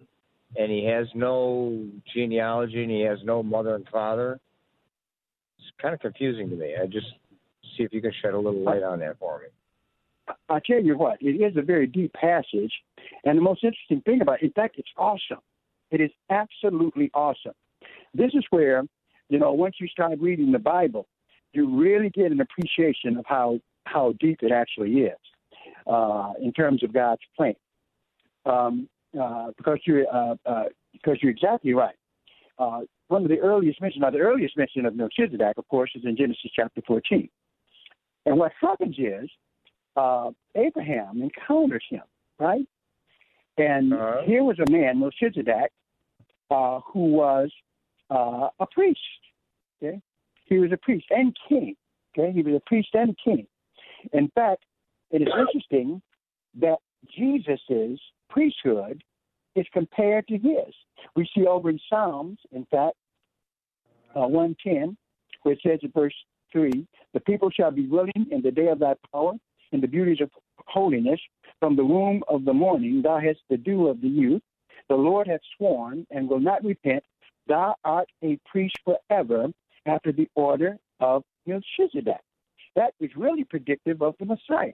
[0.55, 4.39] and he has no genealogy and he has no mother and father.
[5.57, 6.75] It's kind of confusing to me.
[6.79, 7.07] I just
[7.75, 9.45] see if you can shed a little light on that for me.
[10.47, 12.71] I tell you what, it is a very deep passage,
[13.25, 15.41] and the most interesting thing about it, in fact, it's awesome.
[15.89, 17.53] It is absolutely awesome.
[18.13, 18.83] This is where,
[19.29, 21.07] you know, once you start reading the Bible,
[21.53, 25.17] you really get an appreciation of how how deep it actually is
[25.87, 27.55] uh, in terms of God's plan.
[28.45, 28.89] Um,
[29.19, 31.95] uh, because you're uh, uh, because you're exactly right.
[32.57, 36.03] Uh, one of the earliest mention, now the earliest mention of Melchizedek, of course, is
[36.05, 37.29] in Genesis chapter 14.
[38.25, 39.29] And what happens is
[39.95, 42.03] uh, Abraham encounters him,
[42.39, 42.65] right?
[43.57, 44.21] And uh-huh.
[44.25, 45.71] here was a man, Melchizedek,
[46.49, 47.51] uh, who was
[48.09, 48.99] uh, a priest.
[49.83, 49.99] Okay,
[50.45, 51.75] he was a priest and king.
[52.17, 53.47] Okay, he was a priest and king.
[54.11, 54.63] In fact,
[55.11, 56.01] it is interesting
[56.59, 56.77] that
[57.17, 59.03] Jesus's priesthood
[59.55, 60.73] is compared to his.
[61.15, 62.95] We see over in Psalms, in fact,
[64.15, 64.97] uh, 110,
[65.41, 66.13] where it says in verse
[66.51, 69.33] 3 The people shall be willing in the day of thy power,
[69.71, 70.29] in the beauties of
[70.67, 71.19] holiness.
[71.59, 74.41] From the womb of the morning, thou hast the dew of the youth.
[74.89, 77.03] The Lord hath sworn and will not repent.
[77.47, 79.47] Thou art a priest forever
[79.85, 82.21] after the order of Melchizedek.
[82.75, 84.71] That was really predictive of the Messiah.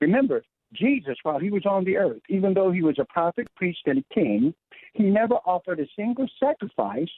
[0.00, 3.80] Remember, Jesus, while he was on the earth, even though he was a prophet, priest,
[3.86, 4.54] and a king,
[4.94, 7.10] he never offered a single sacrifice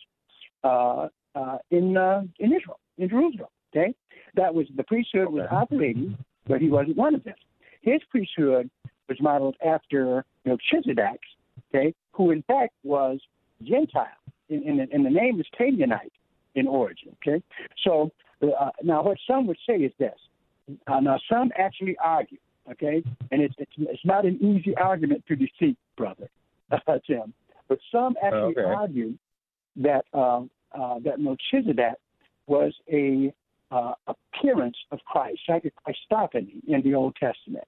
[0.64, 3.48] uh, uh, in uh, in Israel, in Jerusalem.
[3.74, 3.94] Okay,
[4.34, 6.16] that was the priesthood was operating,
[6.46, 7.34] but he wasn't one of them.
[7.82, 8.70] His priesthood
[9.08, 11.28] was modeled after Melchizedek's,
[11.68, 13.20] okay, who in fact was
[13.62, 14.06] Gentile,
[14.48, 16.12] in the name is Canaanite
[16.54, 17.16] in origin.
[17.26, 17.42] Okay,
[17.84, 18.10] so
[18.42, 20.18] uh, now what some would say is this.
[20.86, 22.38] Uh, now some actually argue
[22.70, 23.02] okay?
[23.30, 26.28] And it's it's, it's not an easy argument to defeat, brother
[26.70, 27.32] uh, Tim.
[27.68, 28.62] But some actually okay.
[28.62, 29.14] argue
[29.76, 31.94] that uh, uh, that Melchizedek
[32.46, 33.32] was a
[33.70, 37.64] uh, appearance of Christ, like a Christophany in the Old Testament.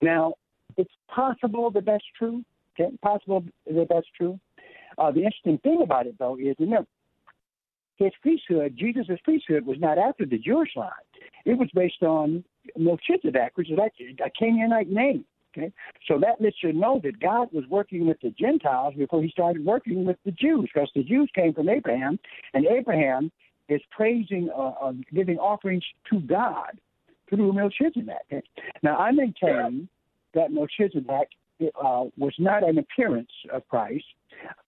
[0.00, 0.34] Now,
[0.76, 2.44] it's possible that that's true.
[2.80, 4.38] Okay, possible that that's true.
[4.96, 6.88] Uh, the interesting thing about it, though, is remember
[8.04, 10.90] his priesthood, Jesus' priesthood, was not after the Jewish line.
[11.44, 12.44] It was based on
[12.76, 15.24] Melchizedek, which is actually a Canaanite name.
[15.54, 15.70] Okay,
[16.08, 19.62] so that lets you know that God was working with the Gentiles before He started
[19.64, 22.18] working with the Jews, because the Jews came from Abraham,
[22.54, 23.30] and Abraham
[23.68, 26.78] is praising, uh, uh, giving offerings to God
[27.28, 28.16] through Melchizedek.
[28.32, 28.42] Okay?
[28.82, 29.88] Now I maintain
[30.34, 31.28] that Melchizedek
[31.62, 34.04] uh, was not an appearance of Christ.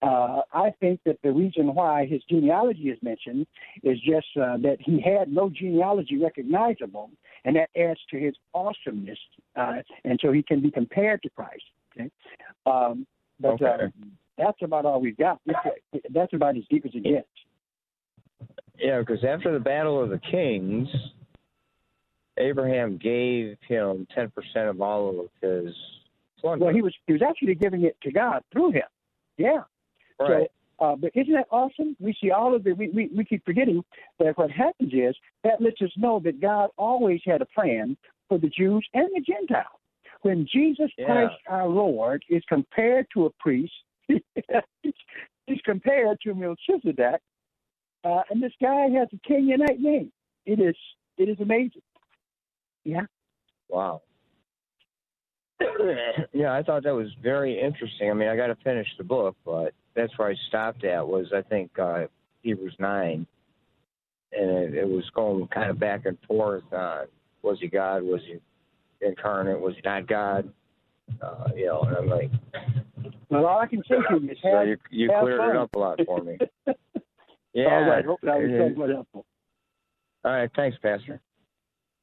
[0.03, 3.47] Uh, I think that the reason why his genealogy is mentioned
[3.83, 7.11] is just uh, that he had no genealogy recognizable,
[7.45, 9.19] and that adds to his awesomeness,
[9.57, 11.63] uh, and so he can be compared to Christ.
[11.93, 12.11] Okay,
[12.67, 13.07] um,
[13.41, 13.93] but uh, okay.
[14.37, 15.41] that's about all we've got.
[16.13, 17.29] That's about as deep as it gets.
[18.79, 20.89] Yeah, because after the Battle of the Kings,
[22.37, 25.75] Abraham gave him ten percent of all of his
[26.45, 28.83] well, he was he was actually giving it to God through him.
[29.37, 29.63] Yeah.
[30.19, 30.49] Right.
[30.79, 31.97] So, uh, but isn't that awesome?
[32.01, 33.85] We see all of the we, we we keep forgetting
[34.19, 37.97] that what happens is that lets us know that God always had a plan
[38.29, 39.67] for the Jews and the Gentiles.
[40.23, 41.07] When Jesus yeah.
[41.07, 43.73] Christ our Lord is compared to a priest,
[44.09, 47.21] he's compared to Melchizedek,
[48.05, 50.11] uh, and this guy has a Canaanite name.
[50.45, 50.77] It is
[51.19, 51.83] it is amazing.
[52.85, 53.07] Yeah.
[53.69, 54.03] Wow.
[56.33, 58.11] yeah, I thought that was very interesting.
[58.11, 61.07] I mean, I got to finish the book, but that's where I stopped at.
[61.07, 62.07] Was I think uh,
[62.43, 63.27] Hebrews nine,
[64.33, 66.65] and it, it was going kind of back and forth.
[66.73, 67.03] Uh,
[67.43, 68.03] was he God?
[68.03, 68.39] Was he
[69.07, 69.61] incarnate?
[69.61, 70.53] Was he not God?
[71.21, 72.31] Uh, you know, and I'm like,
[73.31, 75.51] well, all I can say to you is, so you, you cleared fun.
[75.51, 76.39] it up a lot for me.
[77.53, 77.67] yeah.
[77.67, 78.05] All right.
[78.05, 79.27] Hope that was somewhat helpful.
[80.25, 80.51] All right.
[80.57, 81.21] Thanks, Pastor.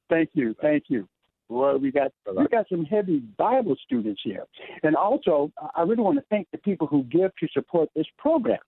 [0.09, 0.55] Thank you.
[0.61, 1.07] Thank you.
[1.51, 4.45] Well, we got we got some heavy Bible students here,
[4.83, 8.59] and also I really want to thank the people who give to support this program.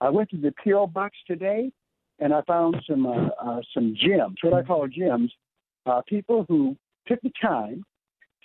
[0.00, 1.70] I went to the PO box today,
[2.18, 4.34] and I found some uh, uh, some gems.
[4.42, 5.32] What I call gems,
[5.86, 7.84] uh, people who took the time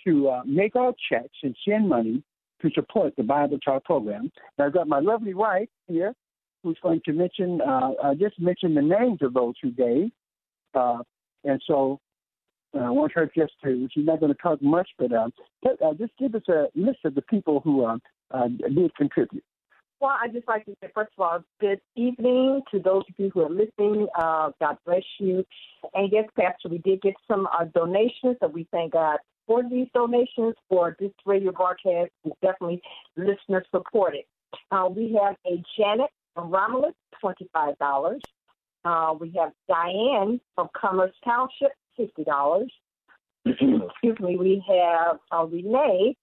[0.06, 2.22] to uh, make out checks and send money
[2.62, 4.30] to support the Bible Talk program.
[4.56, 6.14] And I've got my lovely wife here,
[6.62, 10.12] who's going to mention uh, uh, just mention the names of those who gave.
[10.74, 10.98] Uh,
[11.42, 11.98] and so
[12.74, 15.32] uh, I want her just to, she's not going to talk much, but um,
[15.64, 17.98] uh, just give us a list of the people who uh,
[18.30, 19.44] uh, did contribute.
[20.00, 23.30] Well, I'd just like to say, first of all, good evening to those of you
[23.34, 24.06] who are listening.
[24.18, 25.44] Uh, God bless you.
[25.92, 29.88] And yes, Pastor, we did get some uh, donations, so we thank God for these
[29.92, 32.12] donations for this radio broadcast.
[32.24, 32.80] It's definitely
[33.16, 34.22] listener supported.
[34.70, 38.20] Uh, we have a Janet from Romulus, $25.
[38.84, 42.66] Uh, we have Diane from Commerce Township, $50.
[43.46, 44.36] Excuse me.
[44.36, 46.16] We have uh, Renee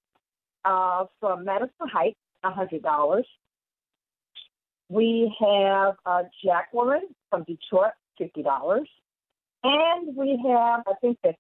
[0.66, 3.24] uh, from Madison Heights, $100.
[4.90, 8.86] We have uh, Jacqueline from Detroit, $50.
[9.64, 11.36] And we have, I think that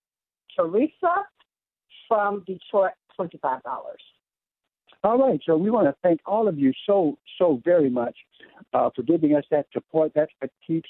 [0.55, 1.23] Teresa
[2.07, 3.61] from Detroit, $25.
[5.03, 8.15] All right, so we want to thank all of you so so very much
[8.73, 10.11] uh, for giving us that support.
[10.15, 10.89] That's what keeps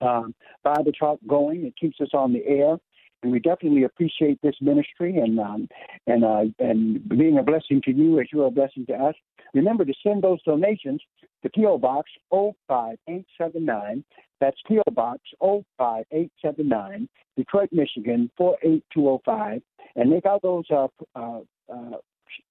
[0.00, 1.64] um, Bible Talk going.
[1.64, 2.76] It keeps us on the air,
[3.22, 5.68] and we definitely appreciate this ministry and um,
[6.06, 9.14] and uh, and being a blessing to you as you are a blessing to us.
[9.54, 11.00] Remember to send those donations
[11.42, 14.04] to PO Box 05879.
[14.40, 19.62] That's PO Box 05879, Detroit, Michigan 48205,
[19.96, 21.40] and make out those uh, uh,
[21.72, 21.96] uh,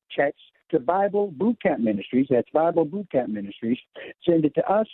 [0.10, 0.40] checks
[0.72, 2.28] to Bible Boot Camp Ministries.
[2.30, 3.78] That's Bible Boot Camp Ministries.
[4.28, 4.88] Send it to us,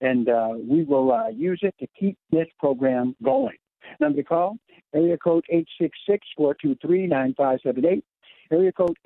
[0.00, 3.56] and uh, we will uh, use it to keep this program going.
[4.00, 4.58] Number to call,
[4.94, 5.44] area code
[6.38, 8.02] 866-423-9578.
[8.50, 8.96] Area code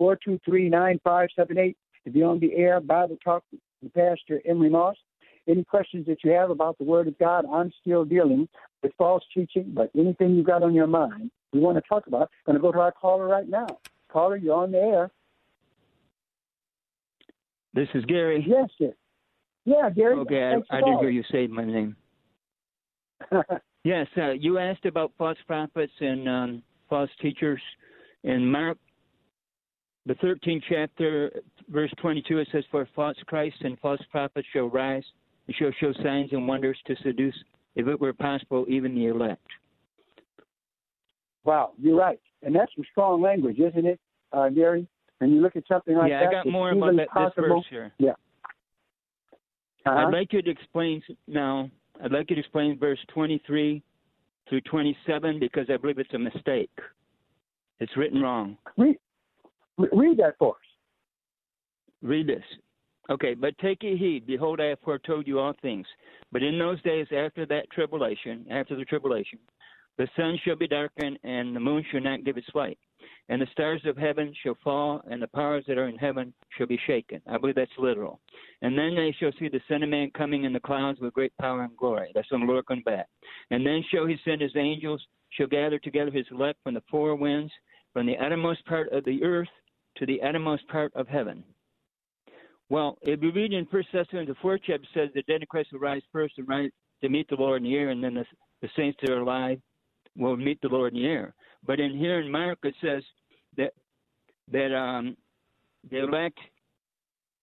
[0.00, 4.96] 866-423-9578 to be on the air, Bible Talk with Pastor Emery Moss.
[5.46, 8.48] Any questions that you have about the Word of God, I'm still dealing
[8.82, 12.30] with false teaching, but anything you've got on your mind, we want to talk about.
[12.46, 13.66] I'm going to go to our caller right now.
[14.10, 15.10] Caller, you're on the air.
[17.74, 18.44] This is Gary.
[18.46, 18.94] Yes, sir.
[19.64, 20.14] Yeah, Gary.
[20.16, 21.96] Okay, I, I didn't hear you say my name.
[23.84, 27.60] yes, uh, you asked about false prophets and um, false teachers.
[28.24, 28.78] In Mark,
[30.06, 31.30] the 13th chapter,
[31.68, 35.04] verse 22, it says, For false Christ and false prophets shall rise
[35.46, 37.36] and shall show signs and wonders to seduce,
[37.74, 39.46] if it were possible, even the elect.
[41.44, 42.20] Wow, you're right.
[42.42, 44.00] And that's some strong language, isn't it,
[44.32, 44.86] uh, Gary?
[45.20, 46.32] And you look at something like yeah, that.
[46.32, 47.92] Yeah, I got more about that, this verse here.
[47.98, 48.12] Yeah.
[49.86, 49.96] Uh-huh.
[49.96, 51.70] I'd like you to explain now.
[52.02, 53.82] I'd like you to explain verse 23
[54.48, 56.70] through 27 because I believe it's a mistake.
[57.80, 58.56] It's written wrong.
[58.76, 58.96] Read,
[59.78, 60.60] read that for us.
[62.02, 62.42] Read this.
[63.10, 64.26] Okay, but take ye heed.
[64.26, 65.86] Behold, I have foretold you all things.
[66.32, 69.38] But in those days after that tribulation, after the tribulation,
[69.98, 72.78] the sun shall be darkened, and the moon shall not give its light.
[73.28, 76.66] And the stars of heaven shall fall, and the powers that are in heaven shall
[76.66, 77.22] be shaken.
[77.26, 78.20] I believe that's literal.
[78.60, 81.36] And then they shall see the Son of Man coming in the clouds with great
[81.38, 82.10] power and glory.
[82.14, 83.06] That's when the Lord comes back.
[83.50, 87.14] And then shall he send his angels, shall gather together his elect from the four
[87.14, 87.52] winds,
[87.92, 89.48] from the uttermost part of the earth
[89.96, 91.44] to the uttermost part of heaven.
[92.68, 95.70] Well, if you read in First Thessalonians, the fourth chapter says the dead in Christ
[95.72, 96.70] will rise first and rise
[97.02, 98.24] to meet the Lord in the air, and then the,
[98.62, 99.60] the saints that are alive
[100.16, 101.34] will meet the Lord in the air.
[101.66, 103.02] But in here in Mark it says
[103.56, 103.72] that
[104.52, 105.16] that um,
[105.90, 106.38] the elect,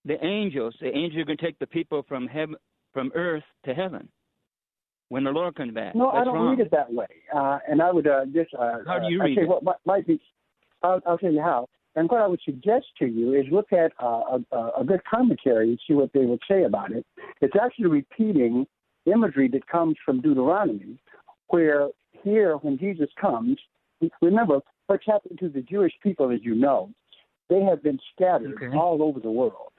[0.06, 2.56] the angels, the angels are going to take the people from heaven,
[2.94, 4.08] from earth to heaven
[5.10, 5.96] when the Lord comes back.
[5.96, 6.50] No, That's I don't wrong.
[6.56, 7.08] read it that way.
[7.36, 9.48] Uh, and I would uh, just uh, How do you uh, read it?
[9.48, 10.22] What might, might be,
[10.84, 11.68] I'll, I'll tell you how.
[11.96, 15.70] And what I would suggest to you is look at uh, a, a good commentary
[15.70, 17.06] and see what they would say about it.
[17.42, 18.66] It's actually repeating
[19.06, 20.98] imagery that comes from Deuteronomy,
[21.48, 21.90] where
[22.24, 23.58] here, when Jesus comes,
[24.22, 26.90] remember what's happened to the Jewish people, as you know,
[27.50, 28.76] they have been scattered Okay.
[28.76, 29.72] all over the world.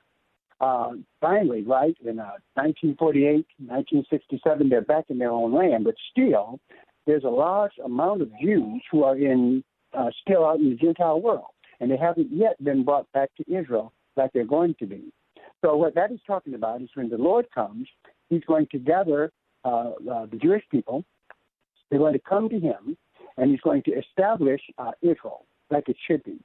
[0.61, 6.61] Uh, finally, right, in uh, 1948, 1967, they're back in their own land, but still,
[7.07, 11.21] there's a large amount of Jews who are in uh, still out in the Gentile
[11.21, 11.47] world,
[11.81, 15.13] and they haven't yet been brought back to Israel like they're going to be.
[15.63, 17.89] So what that is talking about is when the Lord comes,
[18.31, 19.33] He's going to gather
[19.65, 21.05] uh, uh, the Jewish people.
[21.91, 22.97] They're going to come to Him,
[23.37, 26.39] and He's going to establish uh, Israel like it should be.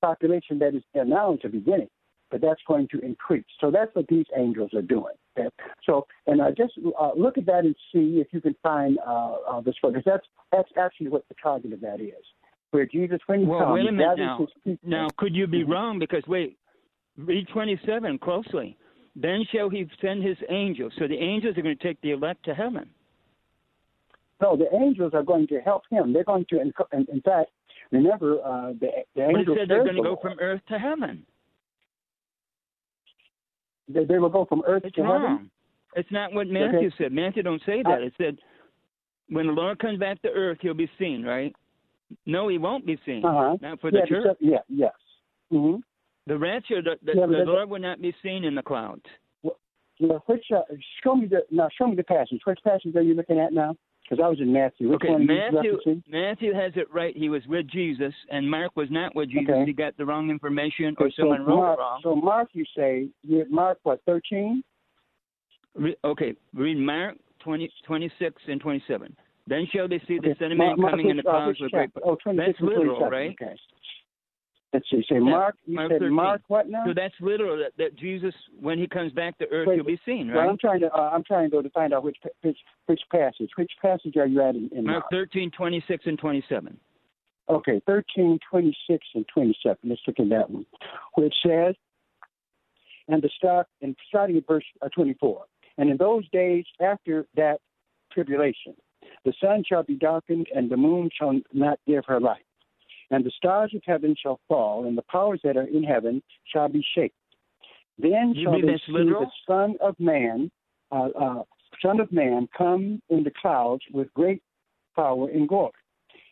[0.00, 1.88] Population that is there now is the beginning,
[2.30, 3.44] but that's going to increase.
[3.60, 5.14] So that's what these angels are doing.
[5.36, 5.48] Okay?
[5.84, 9.36] So, and uh, just uh, look at that and see if you can find uh,
[9.50, 12.24] uh, this because that's that's actually what the target of that is.
[12.70, 14.46] Where Jesus, when he Well, comes, wait a minute now.
[14.82, 15.70] Now, could you be Mhm.
[15.70, 15.98] wrong?
[15.98, 16.58] Because wait,
[17.16, 18.76] read 27 closely.
[19.16, 20.92] Then shall he send his angels.
[20.98, 22.88] So the angels are going to take the elect to heaven.
[24.40, 26.12] No, the angels are going to help him.
[26.12, 27.50] They're going to, in, in, fact,
[27.90, 29.58] remember uh, the the But it angels.
[29.58, 31.26] said they're going to go from earth to heaven.
[33.88, 35.22] They, they will go from earth It's to wrong.
[35.22, 35.50] heaven.
[35.96, 36.94] It's not what Matthew Okay.
[36.98, 37.12] said.
[37.12, 38.02] Matthew don't say that.
[38.02, 38.38] It said
[39.28, 41.54] when the Lord comes back to earth, he'll be seen, right?
[42.26, 43.24] No, he won't be seen.
[43.24, 43.56] Uh-huh.
[43.60, 44.36] Not for yeah, the church.
[44.40, 44.92] Yeah, yes.
[45.50, 45.76] hmm
[46.26, 49.02] The rapture, the, the, Yeah, the Lord will not be seen in the clouds.
[50.00, 50.60] Yeah, which uh,
[51.02, 52.40] show me the now show me the passage.
[52.44, 53.74] Which passage are you looking at now?
[54.08, 54.90] Because I was in Matthew.
[54.90, 55.78] Which okay, Matthew?
[56.08, 57.14] Matthew has it right.
[57.16, 59.50] He was with Jesus, and Mark was not with Jesus.
[59.50, 59.66] Okay.
[59.66, 62.00] He got the wrong information, or Okay, so someone wrote Mark, it wrong.
[62.02, 64.62] so Mark, you say you Mark what thirteen?
[65.74, 69.16] Re- okay, read Mark 20, 26 and 27.
[69.46, 71.90] Then shall they see the Okay, Son of Man coming in the clouds with great.
[72.04, 73.36] Oh, 26 That's literal, right?
[73.40, 73.54] Okay.
[74.72, 75.02] Let's see.
[75.08, 75.56] Say Mark.
[75.64, 76.14] You Mark said 13.
[76.14, 76.84] Mark what now?
[76.86, 77.56] So that's literal.
[77.56, 80.50] That, that Jesus, when he comes back to earth, Wait, he'll be seen, Well, right?
[80.50, 83.50] I'm trying to uh, I'm trying to to find out which which which passage.
[83.56, 85.10] Which passage are you at in, in Mark Mark?
[85.10, 86.78] 13, 26 and 27.
[87.50, 89.78] Okay, 13, 26, and 27.
[89.84, 90.66] Let's look at that one.
[91.14, 91.74] Which says,
[93.08, 95.44] and the start, and starting at verse uh, 24.
[95.78, 97.60] And in those days after that
[98.12, 98.74] tribulation,
[99.24, 102.44] the sun shall be darkened, and the moon shall not give her light.
[103.10, 106.68] And the stars of heaven shall fall, and the powers that are in heaven shall
[106.68, 107.16] be shaken.
[107.98, 109.24] Then You shall they see literal?
[109.26, 110.50] the Son of Man,
[110.92, 111.42] uh, uh,
[111.82, 114.42] Son of Man, come in the clouds with great
[114.94, 115.72] power and glory.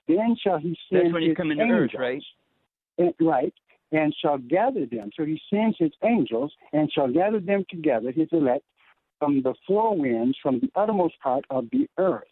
[0.06, 2.22] Then shall he send That's when he his angels, earth, right?
[2.98, 3.54] and- right,
[3.92, 5.10] and shall gather them.
[5.16, 8.64] So he sends his angels and shall gather them together, his elect,
[9.18, 12.28] from the four winds, from the uttermost part of the earth.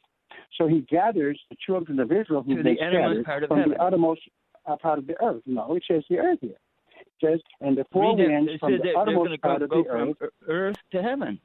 [0.59, 3.59] So he gathers the children of Israel who To they the uttermost part of from
[3.59, 3.73] heaven.
[3.73, 4.21] the uttermost
[4.67, 5.43] uh, part of the earth.
[5.47, 6.57] No, it says the earth here.
[7.01, 9.83] It says, and the four Read winds It from the uttermost part go, of go
[9.83, 11.41] the from earth earth to heaven.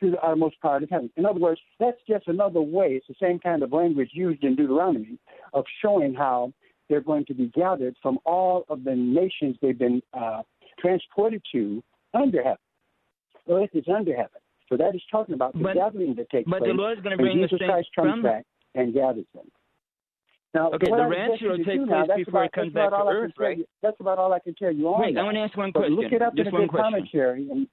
[0.00, 1.10] to the uttermost part of heaven.
[1.16, 2.88] In other words, that's just another way.
[2.92, 5.18] It's the same kind of language used in Deuteronomy
[5.52, 6.52] of showing how
[6.88, 10.42] they're going to be gathered from all of the nations they've been uh,
[10.78, 11.82] transported to
[12.14, 12.58] under heaven.
[13.48, 14.40] Earth is under heaven.
[14.70, 16.96] So that is talking about the But- gathering that takes but the place.
[16.96, 19.50] is gonna when bring the saints Christ comes from- back and gathers them.
[20.54, 22.96] Now, Okay, the rapture will take do now, place before about- comes that's back to
[22.96, 23.58] all I can earth, right?
[23.58, 25.70] you- That's about all I can tell you on Wait, I want to ask one
[25.70, 25.96] But question.
[25.96, 26.92] Look it up Just in one good question.
[26.92, 27.48] commentary.
[27.50, 27.68] And,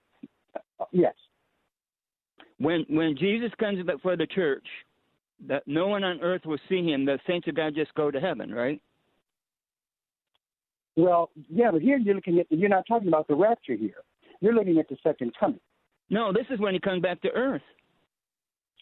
[0.80, 1.16] uh, yes.
[2.60, 4.68] When when Jesus comes before the church,
[5.42, 7.06] that no one on earth will see him.
[7.06, 8.82] The saints of God just go to heaven, right?
[10.96, 14.02] Well, yeah, but here you're looking at you're not talking about the rapture here.
[14.42, 15.60] You're looking at the second coming.
[16.10, 17.62] No, this is when he comes back to earth.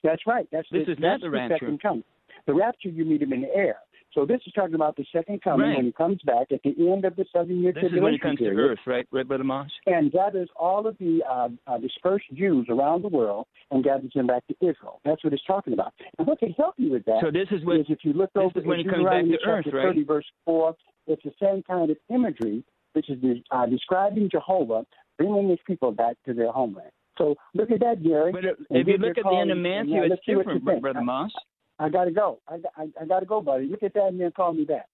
[0.03, 0.47] That's right.
[0.51, 1.55] That's This the, is not the rapture.
[1.59, 2.03] second coming.
[2.45, 3.77] The rapture you meet him in the air.
[4.13, 5.75] So this is talking about the second coming Right.
[5.77, 8.19] when he comes back at the end of the seven year This is when he
[8.19, 9.69] comes to earth, right, right, Brother Moss?
[9.87, 14.27] and gathers all of the uh, uh, dispersed Jews around the world and gathers them
[14.27, 15.01] back to Israel.
[15.03, 15.91] That's what it's talking about.
[16.17, 18.29] And what can help you with that So this is when is if you look
[18.35, 19.87] over when he comes back to earth, chapter right?
[19.87, 20.75] 30, verse 4,
[21.07, 22.63] it's the same kind of imagery,
[22.93, 23.17] which is
[23.51, 24.85] uh, describing Jehovah
[25.17, 26.91] bringing his people back to their homeland.
[27.17, 28.31] So look at that, Gary.
[28.31, 30.25] But if if you look at the end of call and- and, Matthew, it's let's
[30.25, 30.81] different.
[30.81, 31.31] Brother Moss.
[31.79, 32.39] I gotta go.
[32.47, 33.67] I, I, I gotta go, buddy.
[33.67, 34.85] Look at that and then call me back.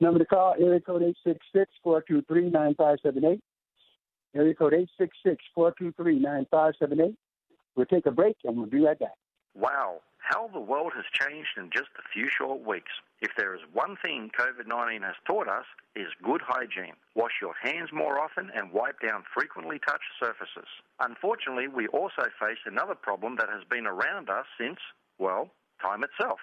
[0.00, 3.40] Number to call, area code eight six six four two three nine five seven eight.
[4.34, 7.14] Area code eight six six four two three nine five seven eight.
[7.76, 9.14] We'll take a break and we'll be right back.
[9.54, 12.90] Wow, how the world has changed in just a few short weeks.
[13.20, 15.64] If there is one thing COVID 19 has taught us,
[15.94, 16.98] is good hygiene.
[17.14, 20.68] Wash your hands more often and wipe down frequently touched surfaces.
[21.00, 24.78] Unfortunately, we also face another problem that has been around us since,
[25.18, 25.50] well,
[25.80, 26.40] time itself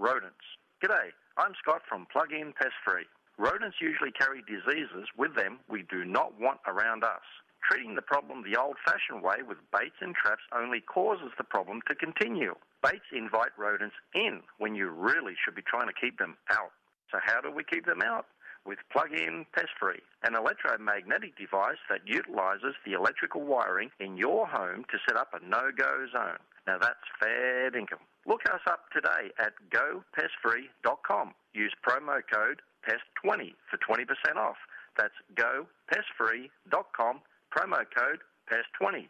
[0.00, 0.44] rodents.
[0.82, 3.04] G'day, I'm Scott from Plug In Pest Free.
[3.36, 7.24] Rodents usually carry diseases with them we do not want around us.
[7.68, 11.80] Treating the problem the old fashioned way with baits and traps only causes the problem
[11.88, 12.54] to continue.
[12.82, 16.72] Baits invite rodents in when you really should be trying to keep them out.
[17.10, 18.26] So, how do we keep them out?
[18.66, 24.46] With Plug In Pest Free, an electromagnetic device that utilizes the electrical wiring in your
[24.46, 26.38] home to set up a no go zone.
[26.66, 28.04] Now, that's fair income.
[28.26, 31.34] Look us up today at gopestfree.com.
[31.54, 34.56] Use promo code PEST20 for 20% off.
[34.96, 37.20] That's gopestfree.com,
[37.56, 38.20] promo code
[38.50, 39.08] PASS20.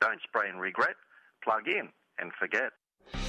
[0.00, 0.96] Don't spray and regret,
[1.44, 1.88] plug in
[2.18, 2.72] and forget.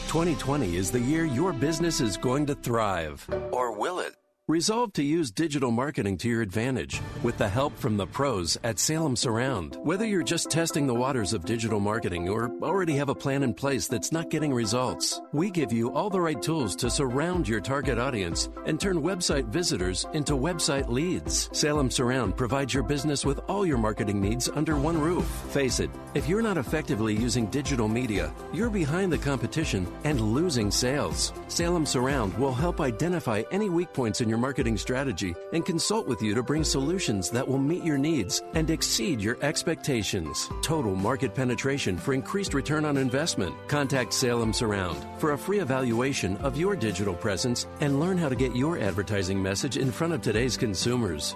[0.08, 3.28] 2020 is the year your business is going to thrive.
[3.52, 4.14] Or will it?
[4.50, 8.78] Resolve to use digital marketing to your advantage with the help from the pros at
[8.78, 9.78] Salem Surround.
[9.84, 13.54] Whether you're just testing the waters of digital marketing or already have a plan in
[13.54, 17.62] place that's not getting results, we give you all the right tools to surround your
[17.62, 21.48] target audience and turn website visitors into website leads.
[21.58, 25.26] Salem Surround provides your business with all your marketing needs under one roof.
[25.52, 30.70] Face it, if you're not effectively using digital media, you're behind the competition and losing
[30.70, 31.32] sales.
[31.48, 36.20] Salem Surround will help identify any weak points in your marketing strategy and consult with
[36.20, 40.50] you to bring solutions that will meet your needs and exceed your expectations.
[40.64, 43.54] Total market penetration for increased return on investment.
[43.68, 48.36] Contact Salem Surround for a free evaluation of your digital presence and learn how to
[48.36, 51.36] get your advertising message in front of today's consumers.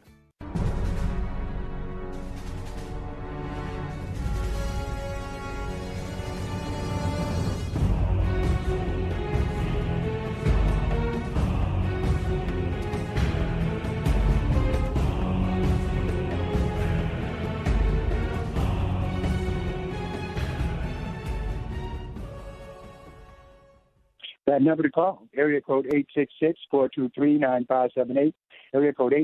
[24.61, 25.87] That number to call, area code
[26.71, 28.31] 866-423-9578,
[28.75, 29.15] area code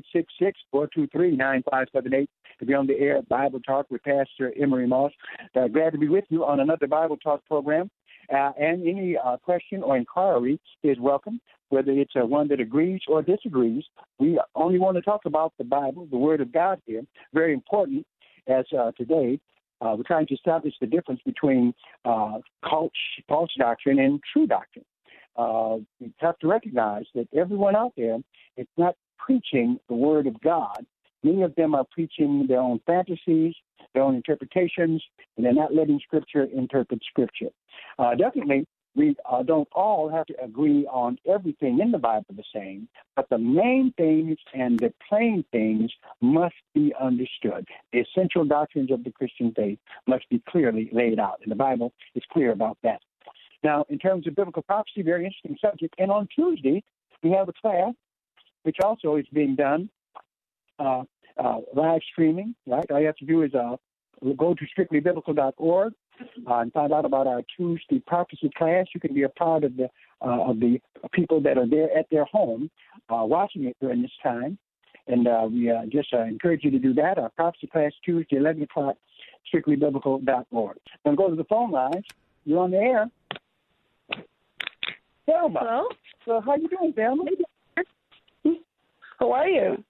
[0.73, 2.27] 866-423-9578
[2.57, 5.11] to be on the air Bible Talk with Pastor Emery Moss.
[5.55, 7.91] Uh, glad to be with you on another Bible Talk program.
[8.33, 13.01] Uh, and any uh, question or inquiry is welcome, whether it's uh, one that agrees
[13.07, 13.83] or disagrees.
[14.17, 17.03] We only want to talk about the Bible, the Word of God here.
[17.31, 18.07] Very important
[18.47, 19.39] as uh, today
[19.81, 21.75] uh, we're trying to establish the difference between
[22.05, 22.91] uh, false,
[23.27, 24.83] false doctrine and true doctrine
[25.37, 28.17] uh, you have to recognize that everyone out there
[28.57, 30.85] is not preaching the Word of God.
[31.23, 33.53] Many of them are preaching their own fantasies,
[33.93, 35.03] their own interpretations,
[35.35, 37.49] and they're not letting Scripture interpret Scripture.
[37.99, 38.65] Uh, definitely,
[38.95, 43.29] we uh, don't all have to agree on everything in the Bible the same, but
[43.29, 47.67] the main things and the plain things must be understood.
[47.93, 49.77] The essential doctrines of the Christian faith
[50.07, 53.01] must be clearly laid out, and the Bible is clear about that.
[53.67, 55.93] Now, in terms of biblical prophecy, very interesting subject.
[55.97, 56.81] And on Tuesday,
[57.21, 57.93] we have a class,
[58.63, 59.89] which also is being done
[60.79, 61.03] uh,
[61.37, 62.55] uh, live streaming.
[62.65, 63.75] Right, all you have to do is uh,
[64.37, 65.93] go to strictlybiblical.org
[66.49, 68.85] uh, and find out about our Tuesday prophecy class.
[68.95, 69.89] You can be a part of the
[70.25, 70.79] uh, of the
[71.11, 72.71] people that are there at their home
[73.09, 74.57] uh, watching it during this time.
[75.07, 77.17] And we just encourage you to do that.
[77.17, 78.95] Our prophecy class Tuesday, 11 o'clock,
[79.53, 80.77] strictlybiblical.org.
[81.03, 82.05] Then go to the phone lines.
[82.45, 83.09] You're on the air.
[85.27, 85.59] Thelma.
[85.61, 85.87] Hello.
[86.25, 87.23] So how you doing, Thelma?
[89.19, 89.83] How are you?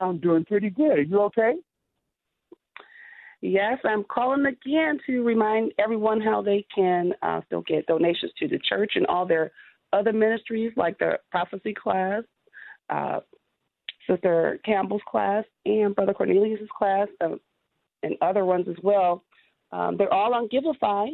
[0.00, 0.98] I'm doing pretty good.
[0.98, 1.54] Are you okay?
[3.42, 8.48] Yes, I'm calling again to remind everyone how they can uh, still get donations to
[8.48, 9.50] the church and all their
[9.92, 12.22] other ministries, like the prophecy class,
[12.90, 13.20] uh,
[14.08, 17.36] Sister Campbell's class, and Brother Cornelius's class, uh,
[18.02, 19.24] and other ones as well.
[19.72, 21.08] Um, they're all on Givelify,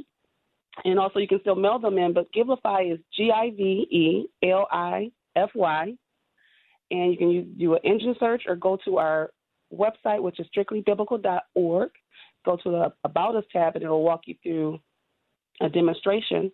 [0.85, 2.13] and also you can still mail them in.
[2.13, 5.95] But Givelify is G I V E L I F Y,
[6.91, 9.31] and you can use, do an engine search or go to our
[9.73, 11.91] website, which is strictlybiblical.org.
[12.45, 14.79] Go to the About Us tab, and it'll walk you through
[15.61, 16.53] a demonstration.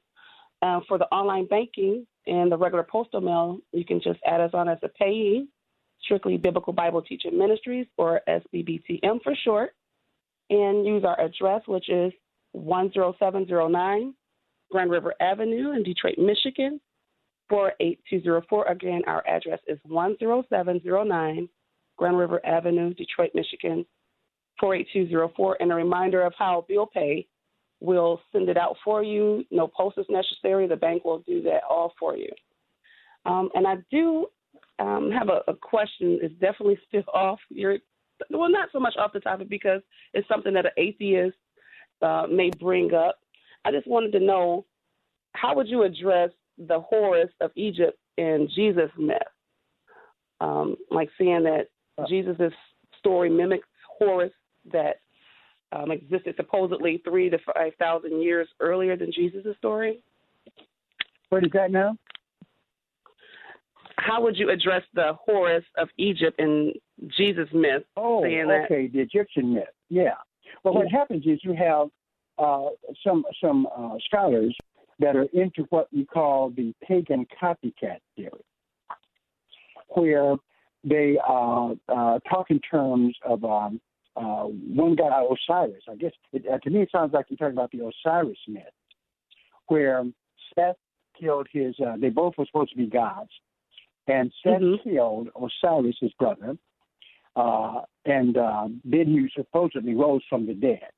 [0.63, 4.53] Uh, for the online banking and the regular postal mail, you can just add us
[4.55, 5.49] on as a payee,
[6.03, 9.75] Strictly Biblical Bible Teaching Ministries, or SBBTM for short,
[10.51, 12.13] and use our address, which is
[12.55, 14.15] 10709
[14.71, 16.81] Grand River Avenue in Detroit, Michigan,
[17.51, 18.67] 48204.
[18.67, 21.49] Again, our address is 10709
[21.99, 23.85] Grand River Avenue, Detroit, Michigan,
[24.61, 25.59] 48204.
[25.61, 27.27] And a reminder of how bill pay
[27.81, 29.45] will send it out for you.
[29.51, 30.67] No post is necessary.
[30.67, 32.31] The bank will do that all for you.
[33.27, 34.27] Um, and I do
[34.79, 36.19] um, have a, a, question.
[36.23, 37.79] It's definitely still off your,
[38.31, 39.83] well, not so much off the topic because
[40.15, 41.37] it's something that an atheist
[42.03, 43.19] uh, may bring up.
[43.65, 44.65] I just wanted to know
[45.33, 49.19] how would you address the Horus of Egypt in Jesus myth?
[50.41, 51.69] Um, like seeing that.
[52.09, 52.53] Jesus'
[52.99, 54.33] story mimics Horus
[54.73, 55.01] that
[55.73, 60.03] um, existed supposedly three to five thousand years earlier than Jesus' story.
[61.29, 61.97] What is that now?
[63.99, 66.73] How would you address the Horus of Egypt in
[67.17, 67.83] Jesus myth?
[67.97, 68.93] Oh, okay, that...
[68.93, 69.65] the Egyptian myth.
[69.91, 70.15] Yeah.
[70.65, 71.89] Well, what happens is you have
[72.39, 72.69] uh,
[73.05, 74.57] some some uh, scholars
[74.99, 78.45] that are into what we call the pagan copycat theory,
[79.89, 80.37] where
[80.85, 83.81] they uh, uh, talk in terms of um,
[84.17, 85.83] uh, one guy, Osiris.
[85.91, 88.63] I guess it, uh, to me it sounds like you're talking about the Osiris myth,
[89.67, 90.05] where
[90.55, 90.77] Seth
[91.19, 91.75] killed his.
[91.85, 93.31] Uh, they both were supposed to be gods,
[94.07, 94.89] and Seth Mm-hmm.
[94.89, 96.57] killed Osiris, his brother,
[97.37, 100.89] uh, and uh, then he supposedly rose from the dead.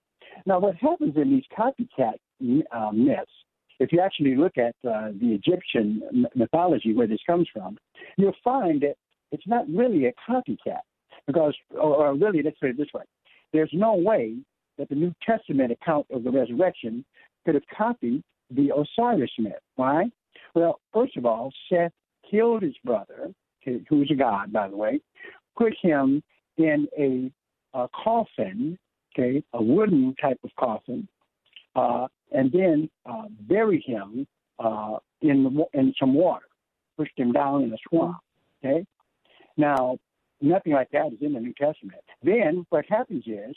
[0.47, 2.15] Now, what happens in these copycat
[2.73, 3.31] uh, myths,
[3.81, 6.03] if you actually look at uh, the Egyptian
[6.35, 7.77] mythology where this comes from,
[8.17, 8.95] you'll find that
[9.33, 10.81] it's not really a copycat.
[11.27, 13.03] Because, or, or really, let's put it this way
[13.55, 14.35] there's no way
[14.77, 17.05] that the New Testament account of the resurrection
[17.45, 19.53] could have copied the Osiris myth.
[19.77, 20.11] Why?
[20.55, 21.93] Well, first of all, Seth
[22.29, 23.33] killed his brother,
[23.65, 25.01] who was a god, by the way,
[25.57, 26.23] put him
[26.57, 27.31] in a,
[27.79, 28.79] a coffin,
[29.13, 31.09] okay, a wooden type of coffin,
[31.77, 34.27] uh, and then uh, buried him
[34.59, 36.47] uh, in the, in some water,
[36.97, 38.17] pushed him down in a swamp.
[38.65, 38.85] Okay,
[39.57, 39.99] now
[40.41, 42.01] nothing like that is in the New Testament.
[42.23, 43.57] Then what happens is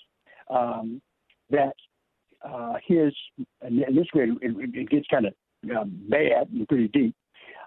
[0.50, 1.02] um,
[1.50, 1.74] that
[2.44, 3.14] uh, his,
[3.62, 5.34] and this way it, it gets kind of
[5.76, 7.16] um, bad and pretty deep.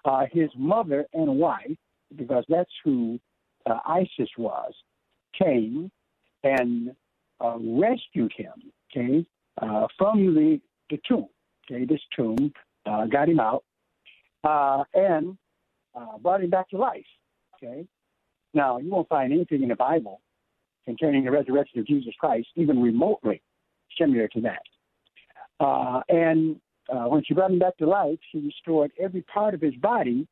[0.05, 1.76] Uh, his mother and wife,
[2.16, 3.18] because that's who
[3.67, 4.73] uh, Isis was,
[5.41, 5.91] came
[6.43, 6.95] and
[7.41, 8.53] uh, rescued him,
[8.91, 9.27] okay,
[9.61, 11.29] uh, from the, the tomb.
[11.71, 12.53] Okay, this tomb
[12.87, 13.65] uh, got him out
[14.45, 15.37] uh, and
[15.95, 17.05] uh, brought him back to life.
[17.57, 17.87] Okay,
[18.55, 20.21] now you won't find anything in the Bible
[20.85, 23.43] concerning the resurrection of Jesus Christ, even remotely
[23.99, 24.63] similar to that.
[26.09, 30.27] And when she brought him back to life, she restored every part of his body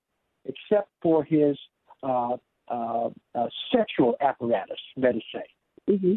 [0.44, 1.56] except for his
[2.02, 2.36] uh,
[2.70, 5.44] uh, uh, sexual apparatus, let us say.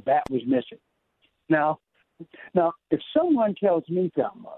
[0.05, 0.79] That was missing.
[1.49, 1.79] Now,
[2.53, 4.57] now, if someone tells me, Thelma,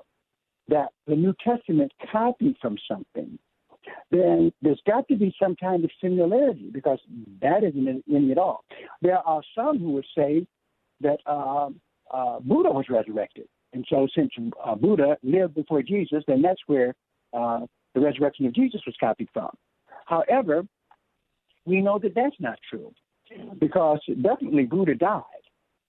[0.69, 3.37] that the New Testament copied from something,
[4.11, 6.99] then there's got to be some kind of similarity because
[7.41, 8.63] that isn't in in it at all.
[9.01, 10.47] There are some who would say
[11.01, 11.69] that uh,
[12.11, 13.47] uh, Buddha was resurrected.
[13.73, 14.31] And so, since
[14.63, 16.93] uh, Buddha lived before Jesus, then that's where
[17.33, 17.61] uh,
[17.93, 19.49] the resurrection of Jesus was copied from.
[20.05, 20.63] However,
[21.66, 22.93] we know that that's not true
[23.59, 25.24] because definitely Buddha died,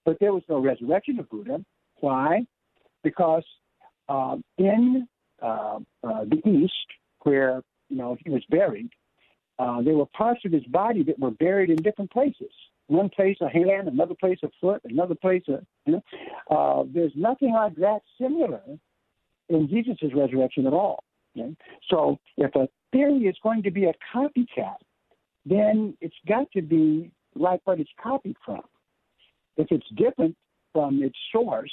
[0.04, 1.64] but there was no resurrection of Buddha.
[2.00, 2.46] Why?
[3.02, 3.44] Because
[4.08, 5.06] um, in
[5.42, 6.72] uh, uh, the East,
[7.22, 8.90] where you know he was buried,
[9.58, 12.50] uh, there were parts of his body that were buried in different places.
[12.86, 16.02] One place a hand, another place a foot, another place a you know.
[16.50, 18.60] Uh, there's nothing like that similar
[19.48, 21.04] in Jesus' resurrection at all.
[21.36, 21.54] okay?
[21.90, 24.76] So if a theory is going to be a copycat,
[25.44, 28.62] then it's got to be like what it's copied from.
[29.56, 30.36] If it's different
[30.72, 31.72] from its source,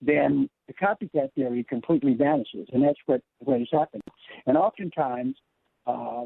[0.00, 4.02] then the copycat theory completely vanishes, and that's what what is happening.
[4.46, 5.36] And oftentimes,
[5.86, 6.24] uh,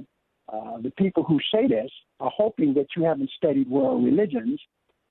[0.53, 4.61] uh, the people who say this are hoping that you haven't studied world religions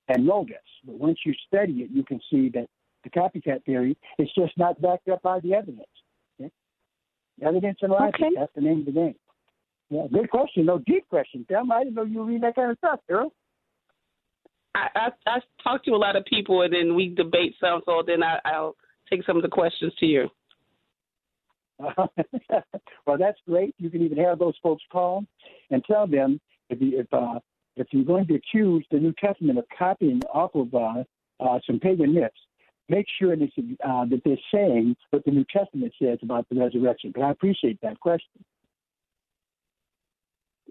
[0.07, 0.57] and know this.
[0.85, 2.67] But once you study it, you can see that
[3.03, 5.87] the copycat theory is just not backed up by the evidence.
[6.39, 6.51] Okay?
[7.41, 9.15] Evidence and logic, that's the name of the game.
[9.93, 10.65] Yeah, good question.
[10.65, 11.45] No, deep question.
[11.47, 13.31] Thelma, I didn't know you read that kind of stuff, girl.
[14.73, 18.01] I, I I talk to a lot of people and then we debate some, so
[18.05, 18.75] then I, I'll
[19.07, 20.29] take some of the questions to you.
[21.79, 23.75] well, that's great.
[23.77, 25.25] You can even have those folks call
[25.69, 26.41] and tell them
[26.71, 27.37] if you, if uh,
[27.75, 31.03] if you're going to accuse the New Testament of copying off of uh,
[31.39, 32.33] uh, some pagan myths,
[32.89, 33.49] make sure that,
[33.87, 37.11] uh, that they're saying what the New Testament says about the resurrection.
[37.13, 38.43] But I appreciate that question.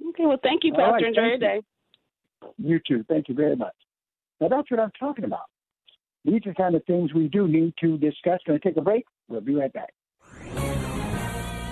[0.08, 0.92] Okay, well, thank you, Pastor.
[0.92, 1.62] right, Enjoy your day.
[2.58, 3.04] You too.
[3.08, 3.74] Thank you very much.
[4.40, 5.46] Now, that's what I'm talking about.
[6.24, 8.40] These are the kind of things we do need to discuss.
[8.46, 9.04] Going to take a break.
[9.28, 9.92] We'll be right back.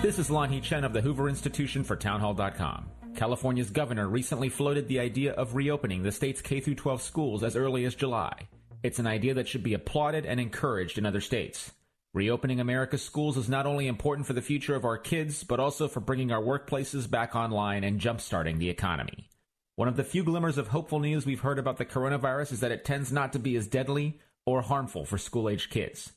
[0.01, 2.89] This is Lanhee Chen of the Hoover Institution for Townhall.com.
[3.15, 7.85] California's governor recently floated the idea of reopening the state's K 12 schools as early
[7.85, 8.47] as July.
[8.83, 11.71] It's an idea that should be applauded and encouraged in other states.
[12.13, 15.87] Reopening America's schools is not only important for the future of our kids, but also
[15.87, 19.29] for bringing our workplaces back online and jumpstarting the economy.
[19.77, 22.71] One of the few glimmers of hopeful news we've heard about the coronavirus is that
[22.73, 26.11] it tends not to be as deadly or harmful for school aged kids.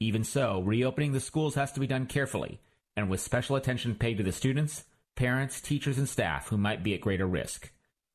[0.00, 2.60] Even so, reopening the schools has to be done carefully
[2.96, 4.82] and with special attention paid to the students,
[5.14, 7.70] parents, teachers, and staff who might be at greater risk.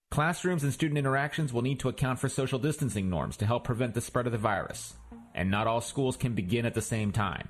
[0.09, 3.93] Classrooms and student interactions will need to account for social distancing norms to help prevent
[3.93, 4.95] the spread of the virus.
[5.33, 7.49] And not all schools can begin at the same time.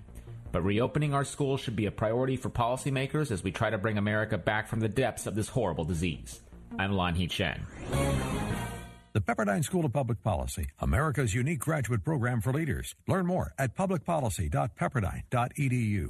[0.51, 3.97] But reopening our schools should be a priority for policymakers as we try to bring
[3.97, 6.41] America back from the depths of this horrible disease.
[6.77, 7.65] I'm Lanhee Chen.
[9.13, 12.95] The Pepperdine School of Public Policy, America's unique graduate program for leaders.
[13.07, 16.09] Learn more at publicpolicy.pepperdine.edu.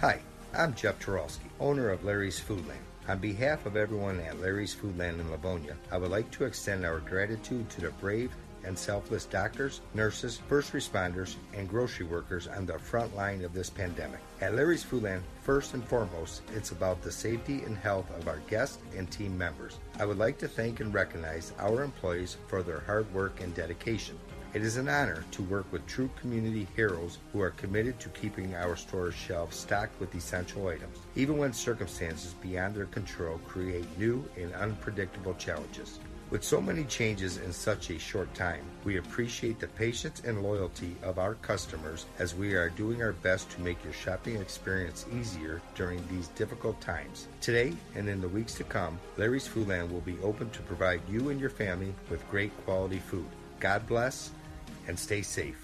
[0.00, 0.20] Hi,
[0.56, 2.78] I'm Jeff Turowski, owner of Larry's Foodland.
[3.08, 7.00] On behalf of everyone at Larry's Foodland in Livonia, I would like to extend our
[7.00, 8.30] gratitude to the brave
[8.66, 13.70] and selfless doctors, nurses, first responders, and grocery workers on the front line of this
[13.70, 14.20] pandemic.
[14.40, 18.78] At Larry's Foodland, first and foremost, it's about the safety and health of our guests
[18.96, 19.78] and team members.
[19.98, 24.18] I would like to thank and recognize our employees for their hard work and dedication.
[24.54, 28.54] It is an honor to work with true community heroes who are committed to keeping
[28.54, 34.24] our store shelves stocked with essential items, even when circumstances beyond their control create new
[34.36, 35.98] and unpredictable challenges.
[36.34, 40.96] With so many changes in such a short time, we appreciate the patience and loyalty
[41.04, 45.62] of our customers as we are doing our best to make your shopping experience easier
[45.76, 47.28] during these difficult times.
[47.40, 51.28] Today and in the weeks to come, Larry's Foodland will be open to provide you
[51.28, 53.28] and your family with great quality food.
[53.60, 54.32] God bless
[54.88, 55.63] and stay safe.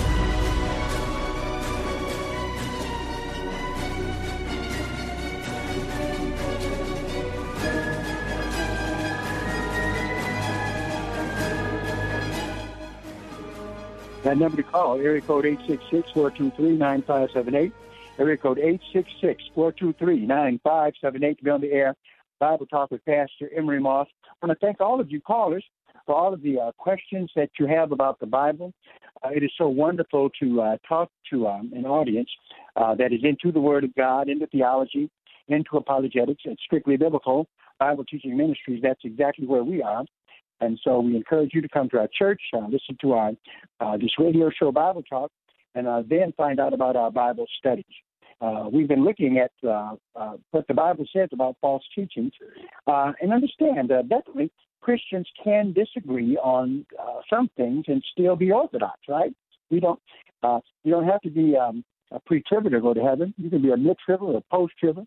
[14.23, 17.71] That number to call, area code 866-423-9578.
[18.19, 18.59] Area code
[18.93, 21.95] 866-423-9578 to be on the air.
[22.39, 24.07] Bible Talk with Pastor Emery Moss.
[24.27, 25.65] I want to thank all of you callers
[26.05, 28.71] for all of the uh, questions that you have about the Bible.
[29.23, 32.29] Uh, it is so wonderful to uh, talk to um, an audience
[32.75, 35.09] uh, that is into the Word of God, into theology,
[35.47, 37.47] into apologetics, and strictly biblical
[37.79, 38.83] Bible teaching ministries.
[38.83, 40.05] That's exactly where we are.
[40.61, 43.31] And so we encourage you to come to our church, uh, listen to our
[43.79, 45.31] uh, this radio show Bible Talk,
[45.75, 47.83] and uh, then find out about our Bible studies.
[48.39, 52.31] Uh, we've been looking at uh, uh, what the Bible says about false teachings,
[52.87, 54.51] and understand that definitely
[54.81, 56.85] Christians can disagree on
[57.29, 59.33] some things and still be orthodox, right?
[59.69, 59.99] We don't
[60.83, 63.33] you don't have to be um, a pre-tribber to go to heaven.
[63.37, 65.03] You can be a mid-tribber or post-tribber,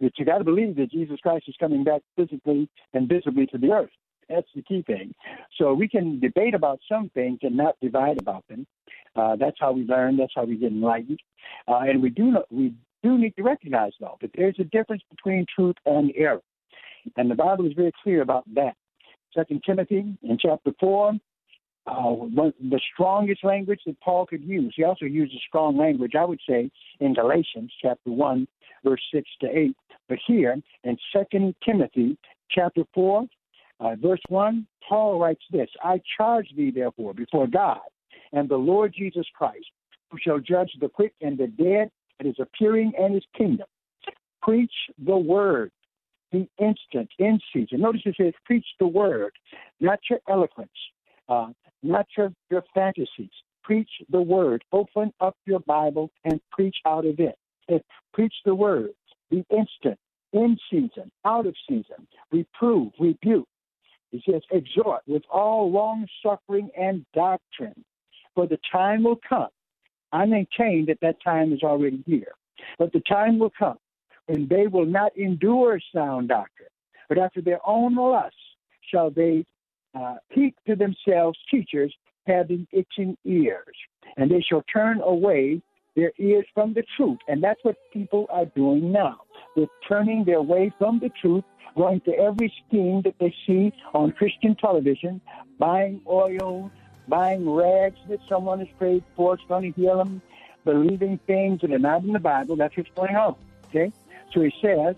[0.00, 3.58] but you got to believe that Jesus Christ is coming back physically and visibly to
[3.58, 3.90] the earth.
[4.28, 5.14] That's the key thing.
[5.58, 8.66] So we can debate about some things and not divide about them.
[9.14, 10.16] Uh, that's how we learn.
[10.16, 11.20] That's how we get enlightened.
[11.68, 15.46] Uh, and we do we do need to recognize though that there's a difference between
[15.54, 16.42] truth and error,
[17.16, 18.74] and the Bible is very clear about that.
[19.34, 21.12] Second Timothy in chapter four,
[21.86, 22.14] uh,
[22.70, 24.74] the strongest language that Paul could use.
[24.76, 26.70] He also uses strong language, I would say,
[27.00, 28.48] in Galatians chapter one,
[28.84, 29.76] verse six to eight.
[30.08, 32.18] But here in Second Timothy
[32.50, 33.26] chapter four,
[33.80, 37.80] uh, verse 1, Paul writes this I charge thee, therefore, before God
[38.32, 39.66] and the Lord Jesus Christ,
[40.10, 43.66] who shall judge the quick and the dead at his appearing and his kingdom.
[44.42, 44.72] Preach
[45.04, 45.70] the word,
[46.32, 47.80] the instant, in season.
[47.80, 49.32] Notice it says, preach the word,
[49.80, 50.70] not your eloquence,
[51.28, 51.48] uh,
[51.82, 53.30] not your, your fantasies.
[53.62, 54.62] Preach the word.
[54.72, 57.36] Open up your Bible and preach out of it.
[57.68, 58.90] it preach the word,
[59.30, 59.98] the instant,
[60.32, 62.06] in season, out of season.
[62.30, 63.48] Reprove, rebuke
[64.10, 67.84] he says, exhort with all long suffering and doctrine,
[68.34, 69.48] for the time will come.
[70.12, 72.32] I maintain that that time is already here.
[72.78, 73.78] But the time will come
[74.26, 76.68] when they will not endure sound doctrine,
[77.08, 78.38] but after their own lusts
[78.90, 79.44] shall they
[79.94, 81.94] uh, to themselves teachers
[82.26, 83.76] having itching ears,
[84.16, 85.60] and they shall turn away
[85.94, 87.18] their ears from the truth.
[87.28, 89.20] And that's what people are doing now.
[89.56, 91.44] They're turning their way from the truth
[91.76, 95.20] going to every scheme that they see on Christian television,
[95.58, 96.70] buying oil,
[97.08, 100.22] buying rags that someone has prayed for, it's going to heal them,
[100.64, 102.56] believing things that are not in the Bible.
[102.56, 103.36] That's what's going on.
[103.68, 103.92] Okay?
[104.32, 104.96] So he says,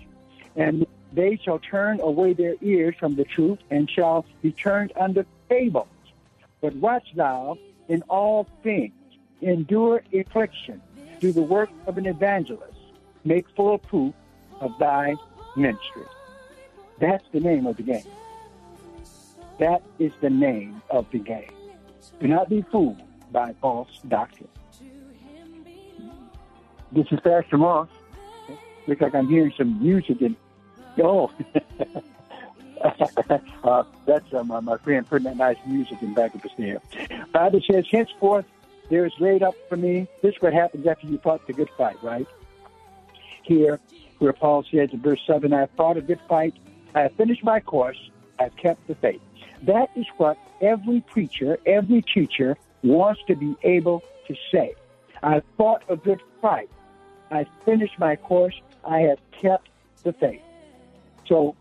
[0.56, 5.24] and they shall turn away their ears from the truth and shall be turned unto
[5.48, 5.88] fables.
[6.60, 8.92] But watch thou in all things,
[9.40, 10.80] endure affliction,
[11.20, 12.78] do the work of an evangelist,
[13.24, 14.14] make full proof
[14.60, 15.14] of thy
[15.56, 16.04] ministry.
[17.00, 18.04] That's the name of the game.
[19.58, 21.50] That is the name of the game.
[22.20, 23.02] Do not be fooled
[23.32, 24.48] by false doctrine.
[26.92, 27.88] This is Pastor Moss.
[28.86, 30.36] Looks like I'm hearing some music and
[31.02, 31.30] oh,
[33.64, 36.80] uh, that's uh, my, my friend putting that nice music in back of the snare.
[37.32, 38.46] Bible says, henceforth
[38.88, 40.08] there is laid up for me.
[40.22, 42.26] This is what happens after you fought the good fight, right?
[43.42, 43.80] Here,
[44.18, 46.54] where Paul says in verse 7, I have fought a good fight.
[46.94, 47.98] I have finished my course.
[48.38, 49.20] I have kept the faith.
[49.62, 54.74] That is what every preacher, every teacher wants to be able to say.
[55.22, 56.70] I fought a good fight.
[57.30, 58.54] I finished my course.
[58.84, 59.68] I have kept
[60.04, 60.42] the faith.
[61.26, 61.56] So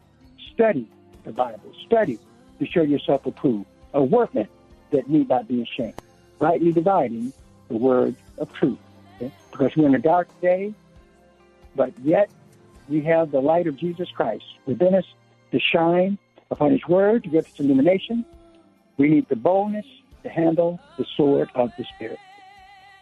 [0.53, 0.87] study
[1.23, 1.73] the Bible.
[1.85, 2.19] Study
[2.59, 3.65] to show yourself approved.
[3.93, 4.47] A workman
[4.91, 5.95] that need not be ashamed.
[6.39, 7.33] Rightly dividing
[7.67, 8.77] the word of truth.
[9.15, 9.31] Okay?
[9.51, 10.73] Because we're in a dark day,
[11.75, 12.29] but yet
[12.89, 15.05] we have the light of Jesus Christ within us
[15.51, 16.17] to shine
[16.51, 18.25] upon His Word to give us illumination.
[18.97, 19.85] We need the boldness
[20.23, 22.19] to handle the sword of the Spirit.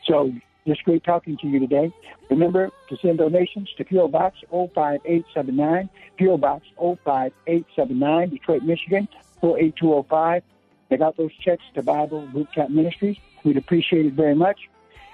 [0.06, 0.32] So,
[0.68, 1.94] just great talking to you today.
[2.30, 9.08] Remember to send donations to PO Box 05879, PO Box 05879, Detroit, Michigan
[9.42, 10.44] 48205.
[10.90, 13.18] They got those checks to Bible Boot Camp Ministries.
[13.44, 14.60] We'd appreciate it very much.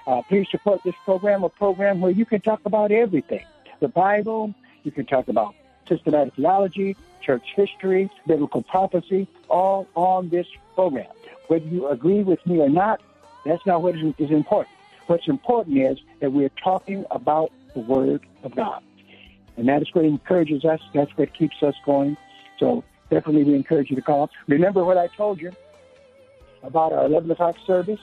[0.06, 3.44] Uh, please support this program, a program where you can talk about everything
[3.80, 4.54] the Bible,
[4.84, 5.54] you can talk about
[5.88, 11.10] systematic theology, church history, biblical prophecy, all on this program.
[11.48, 13.00] Whether you agree with me or not,
[13.44, 14.74] that's not what is important.
[15.06, 18.82] What's important is that we're talking about the Word of God.
[19.56, 20.80] And that is what encourages us.
[20.94, 22.16] That's what keeps us going.
[22.58, 24.30] So definitely we encourage you to call.
[24.46, 25.52] Remember what I told you
[26.62, 28.00] about our 11 o'clock service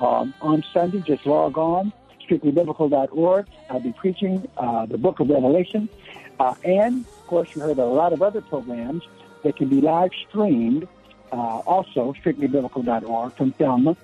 [0.00, 1.02] um, on Sunday.
[1.06, 1.92] Just log on,
[2.30, 3.46] strictlybiblical.org.
[3.68, 5.88] I'll be preaching uh, the book of Revelation.
[6.38, 9.02] Uh, and, of course, you heard a lot of other programs
[9.42, 10.86] that can be live streamed,
[11.32, 13.96] uh, also, strictlybiblical.org from Thelma.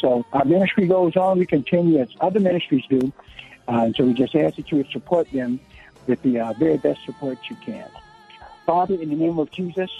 [0.00, 1.38] So our ministry goes on.
[1.38, 3.12] We continue as other ministries do.
[3.68, 5.60] Uh, and so we just ask that you would support them
[6.06, 7.88] with the uh, very best support you can.
[8.66, 9.90] Father, in the name of Jesus,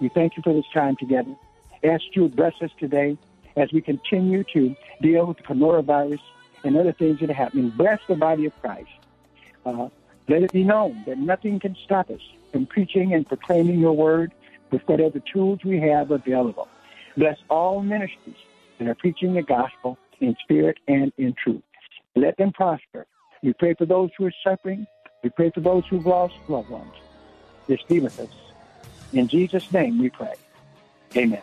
[0.00, 1.34] we thank you for this time together.
[1.84, 3.16] Ask you to bless us today
[3.56, 6.20] as we continue to deal with the coronavirus
[6.64, 7.72] and other things that are happening.
[7.76, 8.88] Bless the body of Christ.
[9.64, 9.88] Uh,
[10.28, 12.20] let it be known that nothing can stop us
[12.52, 14.32] from preaching and proclaiming your word
[14.70, 16.68] with whatever tools we have available.
[17.16, 18.36] Bless all ministries
[18.78, 21.62] that are preaching the gospel in spirit and in truth.
[22.14, 23.06] Let them prosper.
[23.42, 24.86] We pray for those who are suffering.
[25.22, 26.92] We pray for those who've lost loved ones.
[27.68, 28.28] Just be with us.
[29.12, 30.34] In Jesus' name we pray.
[31.16, 31.42] Amen.